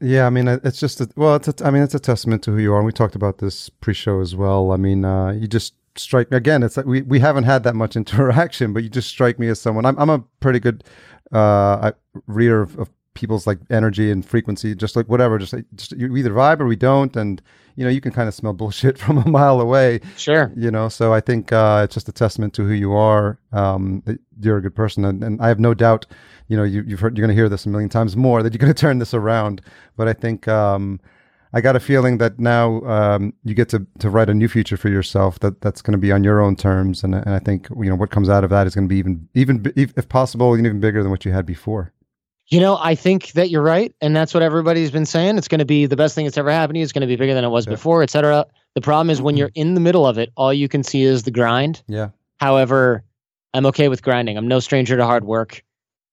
[0.00, 2.52] Yeah, I mean, it's just a, well, it's a, I mean, it's a testament to
[2.52, 2.78] who you are.
[2.78, 4.72] And we talked about this pre-show as well.
[4.72, 6.62] I mean, uh, you just strike me again.
[6.62, 9.60] It's like we, we haven't had that much interaction, but you just strike me as
[9.60, 9.86] someone.
[9.86, 10.84] I'm I'm a pretty good
[11.32, 11.92] uh,
[12.26, 15.38] reader of, of people's like energy and frequency, just like whatever.
[15.38, 17.42] Just, just you either vibe or we don't, and
[17.74, 20.00] you know you can kind of smell bullshit from a mile away.
[20.16, 20.52] Sure.
[20.56, 23.38] You know, so I think uh, it's just a testament to who you are.
[23.52, 24.02] Um,
[24.40, 26.06] you're a good person, and, and I have no doubt.
[26.48, 28.52] You know, you, have heard you're going to hear this a million times more that
[28.52, 29.62] you're going to turn this around.
[29.96, 31.00] But I think um,
[31.52, 34.76] I got a feeling that now um, you get to, to write a new future
[34.76, 37.68] for yourself that that's going to be on your own terms, and, and I think
[37.70, 40.56] you know what comes out of that is going to be even even if possible
[40.56, 41.92] even bigger than what you had before.
[42.48, 45.36] You know, I think that you're right, and that's what everybody's been saying.
[45.36, 46.84] It's going to be the best thing that's ever happened to you.
[46.84, 47.72] It's going to be bigger than it was yeah.
[47.72, 48.46] before, etc.
[48.74, 51.24] The problem is when you're in the middle of it, all you can see is
[51.24, 51.82] the grind.
[51.88, 52.10] Yeah.
[52.38, 53.02] However,
[53.52, 54.36] I'm okay with grinding.
[54.36, 55.64] I'm no stranger to hard work.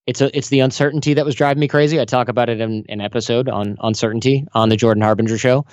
[0.07, 1.99] It's a it's the uncertainty that was driving me crazy.
[1.99, 5.65] I talk about it in an episode on uncertainty on the Jordan Harbinger show,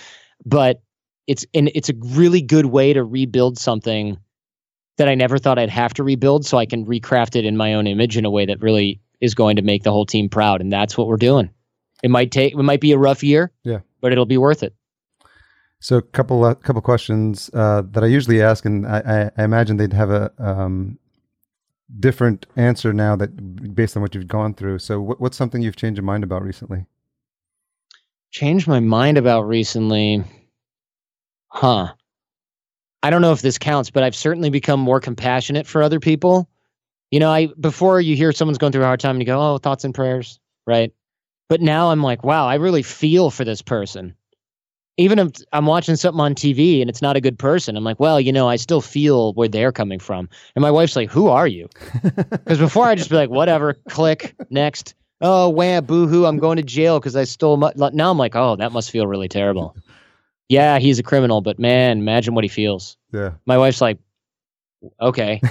[0.44, 0.82] but
[1.26, 4.18] it's and it's a really good way to rebuild something
[4.98, 7.74] that I never thought I'd have to rebuild, so I can recraft it in my
[7.74, 10.60] own image in a way that really is going to make the whole team proud,
[10.60, 11.50] and that's what we're doing.
[12.02, 14.74] It might take, it might be a rough year, yeah, but it'll be worth it.
[15.80, 19.78] So, a couple, uh, couple questions uh, that I usually ask, and I, I, imagine
[19.78, 20.98] they'd have a um,
[21.98, 24.78] different answer now that based on what you've gone through.
[24.80, 26.84] So, what, what's something you've changed your mind about recently?
[28.30, 30.22] Changed my mind about recently,
[31.48, 31.94] huh?
[33.02, 36.49] I don't know if this counts, but I've certainly become more compassionate for other people.
[37.11, 39.40] You know, I before you hear someone's going through a hard time and you go,
[39.40, 40.92] "Oh, thoughts and prayers," right?
[41.48, 44.14] But now I'm like, "Wow, I really feel for this person."
[44.96, 47.98] Even if I'm watching something on TV and it's not a good person, I'm like,
[47.98, 51.28] "Well, you know, I still feel where they're coming from." And my wife's like, "Who
[51.28, 51.68] are you?"
[52.30, 56.62] Because before I just be like, "Whatever, click next." Oh, wham, boo-hoo, I'm going to
[56.62, 57.56] jail because I stole.
[57.56, 57.72] My-.
[57.92, 59.74] Now I'm like, "Oh, that must feel really terrible."
[60.48, 62.96] yeah, he's a criminal, but man, imagine what he feels.
[63.12, 63.32] Yeah.
[63.46, 63.98] My wife's like,
[65.01, 65.41] okay.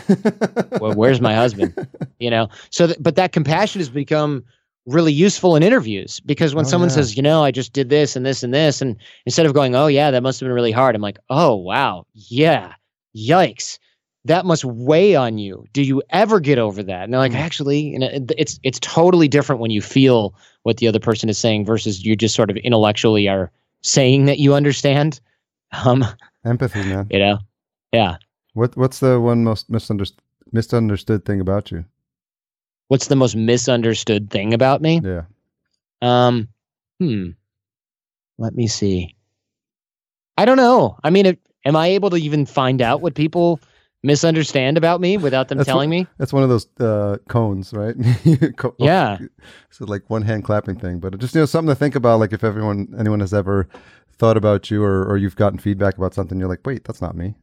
[0.80, 1.74] Well where's my husband?
[2.20, 2.50] You know?
[2.70, 4.44] So th- but that compassion has become
[4.86, 6.96] really useful in interviews because when oh, someone yeah.
[6.96, 9.76] says you know i just did this and this and this and instead of going
[9.76, 12.06] oh yeah that must have been really hard i'm like oh wow.
[12.14, 12.74] Yeah.
[13.16, 13.78] Yikes.
[14.26, 15.66] That must weigh on you.
[15.74, 17.04] Do you ever get over that?
[17.04, 17.40] And they're like mm.
[17.40, 21.38] actually you know, it's it's totally different when you feel what the other person is
[21.38, 23.52] saying versus you just sort of intellectually are
[23.82, 25.20] saying that you understand.
[25.84, 26.06] Um
[26.46, 27.08] empathy man.
[27.12, 27.40] you know?
[27.92, 28.18] Yeah
[28.60, 31.86] what What's the one most misunderstood misunderstood thing about you?
[32.90, 35.02] What's the most misunderstood thing about me?
[35.04, 35.24] Yeah.
[36.02, 36.50] Um.
[37.00, 37.30] Hmm.
[38.38, 39.16] Let me see.
[40.38, 40.98] I don't know.
[41.04, 43.60] I mean, it, am I able to even find out what people
[44.04, 46.08] misunderstand about me without them that's telling one, me?
[46.18, 47.96] That's one of those uh, koans, right?
[48.80, 49.18] yeah.
[49.72, 52.20] So like one hand clapping thing, but just you know something to think about.
[52.20, 53.70] Like if everyone, anyone has ever
[54.18, 57.16] thought about you, or or you've gotten feedback about something, you're like, wait, that's not
[57.16, 57.36] me.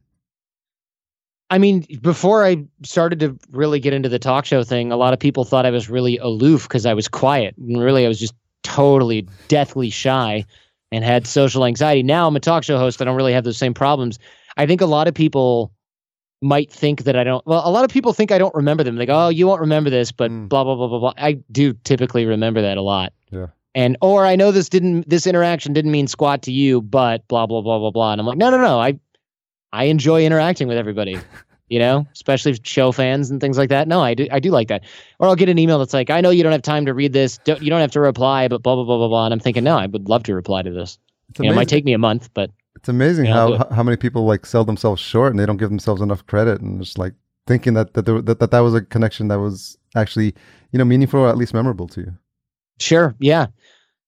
[1.49, 5.13] I mean, before I started to really get into the talk show thing, a lot
[5.13, 7.55] of people thought I was really aloof because I was quiet.
[7.57, 8.33] And really, I was just
[8.63, 10.45] totally deathly shy
[10.91, 12.03] and had social anxiety.
[12.03, 13.01] Now I'm a talk show host.
[13.01, 14.19] I don't really have those same problems.
[14.57, 15.71] I think a lot of people
[16.41, 17.45] might think that I don't.
[17.45, 18.95] Well, a lot of people think I don't remember them.
[18.95, 20.49] They go, "Oh, you won't remember this," but mm.
[20.49, 21.13] blah blah blah blah blah.
[21.17, 23.13] I do typically remember that a lot.
[23.31, 23.47] Yeah.
[23.73, 27.45] And or I know this didn't this interaction didn't mean squat to you, but blah
[27.45, 28.11] blah blah blah blah.
[28.11, 28.99] And I'm like, no no no, I
[29.73, 31.19] I enjoy interacting with everybody.
[31.69, 33.89] You know, especially show fans and things like that.
[33.89, 34.25] No, I do.
[34.31, 34.85] I do like that.
[35.19, 37.11] Or I'll get an email that's like, "I know you don't have time to read
[37.11, 37.39] this.
[37.39, 39.65] Don't, you don't have to reply, but blah blah blah blah blah." And I'm thinking,
[39.65, 40.97] no, I would love to reply to this.
[41.37, 43.83] You know, it might take me a month, but it's amazing you know, how how
[43.83, 46.97] many people like sell themselves short and they don't give themselves enough credit and just
[46.97, 47.13] like
[47.47, 50.33] thinking that that, there, that that that was a connection that was actually
[50.71, 52.13] you know meaningful or at least memorable to you.
[52.79, 53.13] Sure.
[53.19, 53.47] Yeah.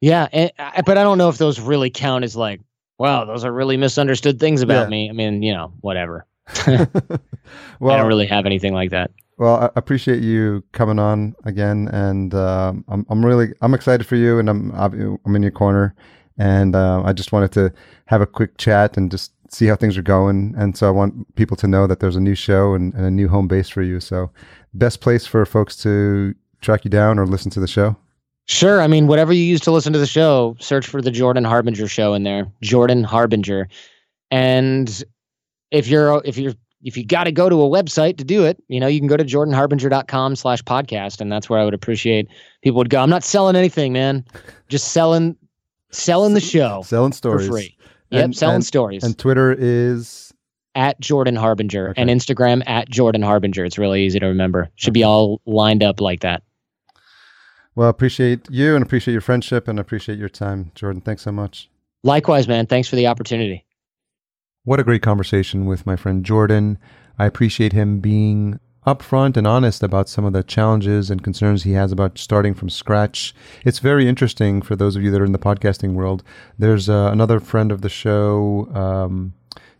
[0.01, 0.28] Yeah.
[0.32, 0.51] And,
[0.86, 2.62] but I don't know if those really count as like
[3.00, 4.89] wow, those are really misunderstood things about yeah.
[4.89, 5.10] me.
[5.10, 6.28] I mean, you know, whatever.
[6.68, 9.12] well, I don't really have anything like that.
[9.38, 14.18] Well, I appreciate you coming on again, and um, I'm I'm really I'm excited for
[14.18, 15.95] you, and I'm I'm in your corner,
[16.38, 17.72] and uh, I just wanted to
[18.08, 21.36] have a quick chat and just see how things are going, and so I want
[21.36, 23.82] people to know that there's a new show and, and a new home base for
[23.82, 24.02] you.
[24.02, 24.30] So,
[24.74, 27.95] best place for folks to track you down or listen to the show.
[28.50, 28.82] Sure.
[28.82, 31.88] I mean, whatever you use to listen to the show, search for the Jordan Harbinger
[31.88, 32.52] show in there.
[32.64, 33.70] Jordan Harbinger.
[34.32, 35.04] And
[35.70, 38.58] if you're if you're if you got to go to a website to do it,
[38.68, 41.22] you know, you can go to jordanharbinger.com slash podcast.
[41.22, 42.28] And that's where I would appreciate
[42.64, 43.00] people would go.
[43.00, 44.26] I'm not selling anything, man.
[44.68, 45.38] Just selling,
[45.91, 46.82] selling the show.
[46.84, 47.45] Selling stories.
[47.45, 47.78] For free.
[48.10, 48.26] Yep.
[48.26, 49.04] And, selling and, stories.
[49.04, 50.34] And Twitter is
[50.74, 52.02] at Jordan Harbinger okay.
[52.02, 53.64] and Instagram at Jordan Harbinger.
[53.64, 54.72] It's really easy to remember.
[54.74, 56.41] Should be all lined up like that.
[57.80, 61.00] Well, I appreciate you and appreciate your friendship and appreciate your time, Jordan.
[61.00, 61.70] Thanks so much.
[62.04, 62.66] Likewise, man.
[62.66, 63.66] Thanks for the opportunity.
[64.66, 66.78] What a great conversation with my friend Jordan.
[67.18, 71.72] I appreciate him being upfront and honest about some of the challenges and concerns he
[71.72, 73.34] has about starting from scratch.
[73.64, 76.22] It's very interesting for those of you that are in the podcasting world.
[76.58, 79.36] There's uh, another friend of the show, um,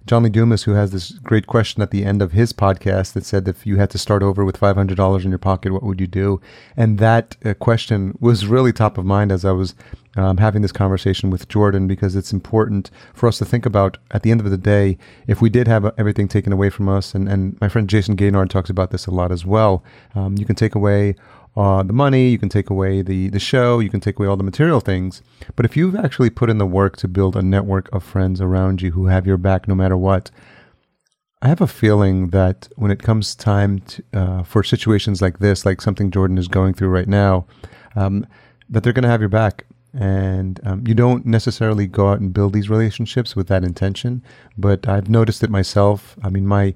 [0.06, 3.26] John Lee Dumas, who has this great question at the end of his podcast that
[3.26, 6.08] said, if you had to start over with $500 in your pocket, what would you
[6.08, 6.42] do?
[6.76, 9.76] And that uh, question was really top of mind as I was
[10.16, 14.24] um, having this conversation with Jordan because it's important for us to think about at
[14.24, 14.98] the end of the day,
[15.28, 18.50] if we did have everything taken away from us, and, and my friend Jayson Gaignard
[18.50, 19.84] talks about this a lot as well,
[20.16, 21.16] um, you can take away
[21.56, 24.38] uh, the money, you can take away the, the show, you can take away all
[24.38, 25.22] the material things.
[25.56, 28.82] But if you've actually put in the work to build a network of friends around
[28.82, 30.32] you who have your back no matter what,
[31.42, 35.66] I have a feeling that when it comes time to, uh, for situations like this,
[35.66, 37.46] like something Jordan is going through right now,
[37.96, 38.28] um,
[38.70, 39.66] that they're going to have your back.
[39.94, 44.22] And um, you don't necessarily go out and build these relationships with that intention.
[44.58, 46.16] But I've noticed it myself.
[46.22, 46.76] I mean, my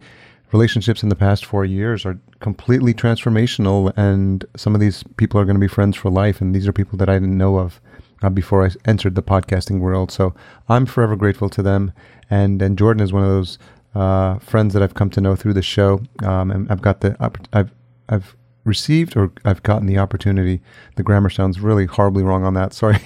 [0.54, 5.46] relationships in the past four years are completely transformational, and some of these people are
[5.46, 6.40] going to be friends for life.
[6.40, 7.82] And these are people that I didn't know of
[8.22, 10.12] uh, before I entered the podcasting world.
[10.12, 10.34] So
[10.70, 11.92] I'm forever grateful to them.
[12.30, 13.58] And and Jordan is one of those
[13.96, 16.02] uh, friends that I've come to know through the show.
[16.24, 17.18] Um, and I've got the
[17.52, 17.72] I've
[18.08, 20.62] I've received or I've gotten the opportunity.
[20.96, 22.74] The grammar sounds really horribly wrong on that.
[22.82, 23.00] Sorry.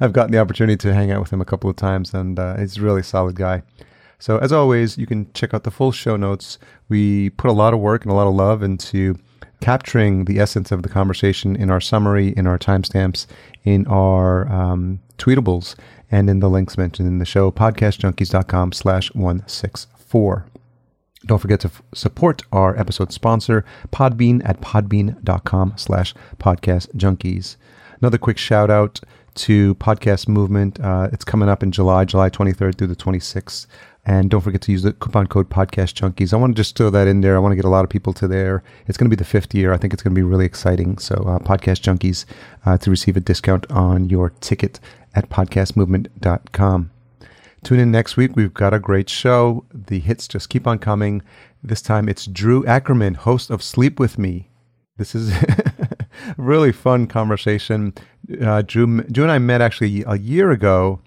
[0.00, 2.56] I've gotten the opportunity to hang out with him a couple of times, and uh,
[2.56, 3.62] he's a really solid guy.
[4.18, 6.58] So, as always, you can check out the full show notes.
[6.88, 9.16] We put a lot of work and a lot of love into
[9.60, 13.26] capturing the essence of the conversation in our summary, in our timestamps,
[13.64, 15.74] in our um, tweetables,
[16.10, 20.46] and in the links mentioned in the show, podcastjunkies.com slash 164.
[21.26, 27.56] Don't forget to f- support our episode sponsor, Podbean, at podbean.com slash podcastjunkies.
[28.00, 29.00] Another quick shout out
[29.36, 30.78] to Podcast Movement.
[30.78, 33.66] Uh, it's coming up in July, July 23rd through the 26th.
[34.06, 36.34] And don't forget to use the coupon code Podcast Junkies.
[36.34, 37.36] I want to just throw that in there.
[37.36, 38.62] I want to get a lot of people to there.
[38.86, 39.72] It's going to be the fifth year.
[39.72, 40.98] I think it's going to be really exciting.
[40.98, 42.26] So, uh, Podcast Junkies
[42.66, 44.78] uh, to receive a discount on your ticket
[45.14, 46.90] at podcastmovement.com.
[47.62, 48.36] Tune in next week.
[48.36, 49.64] We've got a great show.
[49.72, 51.22] The hits just keep on coming.
[51.62, 54.50] This time it's Drew Ackerman, host of Sleep With Me.
[54.98, 57.94] This is a really fun conversation.
[58.38, 61.00] Uh, Drew, Drew and I met actually a year ago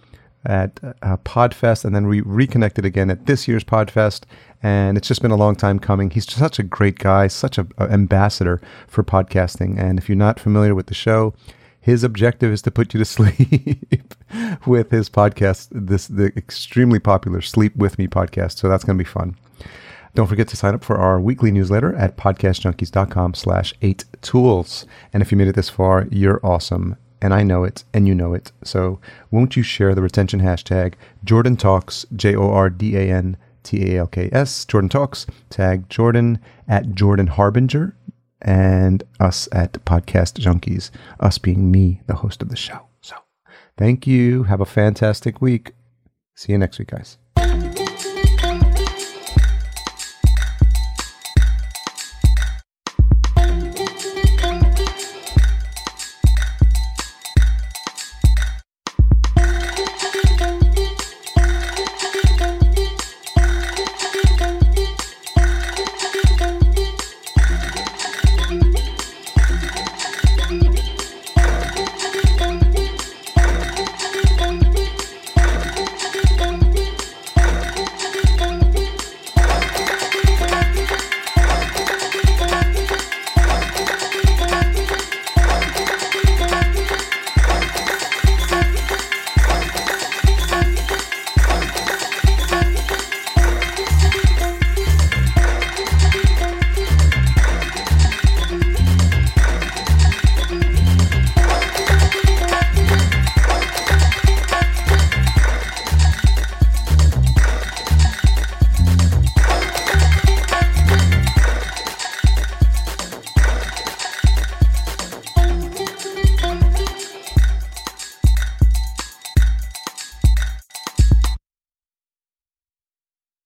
[0.48, 4.24] at uh, Podfest, and then we reconnected again at this year's Podfest.
[4.64, 6.10] And it's just been a long time coming.
[6.10, 9.78] He's such a great guy, such an ambassador for podcasting.
[9.78, 11.36] And if you're not familiar with the show,
[11.80, 14.14] his objective is to put you to sleep
[14.66, 18.58] with his podcast, this the extremely popular Sleep With Me podcast.
[18.58, 19.38] So that's going to be fun.
[20.16, 24.88] Don't forget to sign up for our weekly newsletter at podcastjunkies.com slash eight tools.
[25.14, 28.16] And if you made it this far, you're awesome and I know it, and you
[28.16, 28.52] know it.
[28.64, 29.00] So
[29.32, 30.94] won't you share the retention hashtag
[31.24, 35.26] Jordan Talks, J O R D A N T A L K S, Jordan Talks,
[35.50, 37.96] tag Jordan at Jordan Harbinger,
[38.42, 42.82] and us at Podcast Junkies, us being me, the host of the show.
[43.02, 43.16] So
[43.78, 44.44] thank you.
[44.44, 45.74] Have a fantastic week.
[46.36, 47.18] See you next week, guys.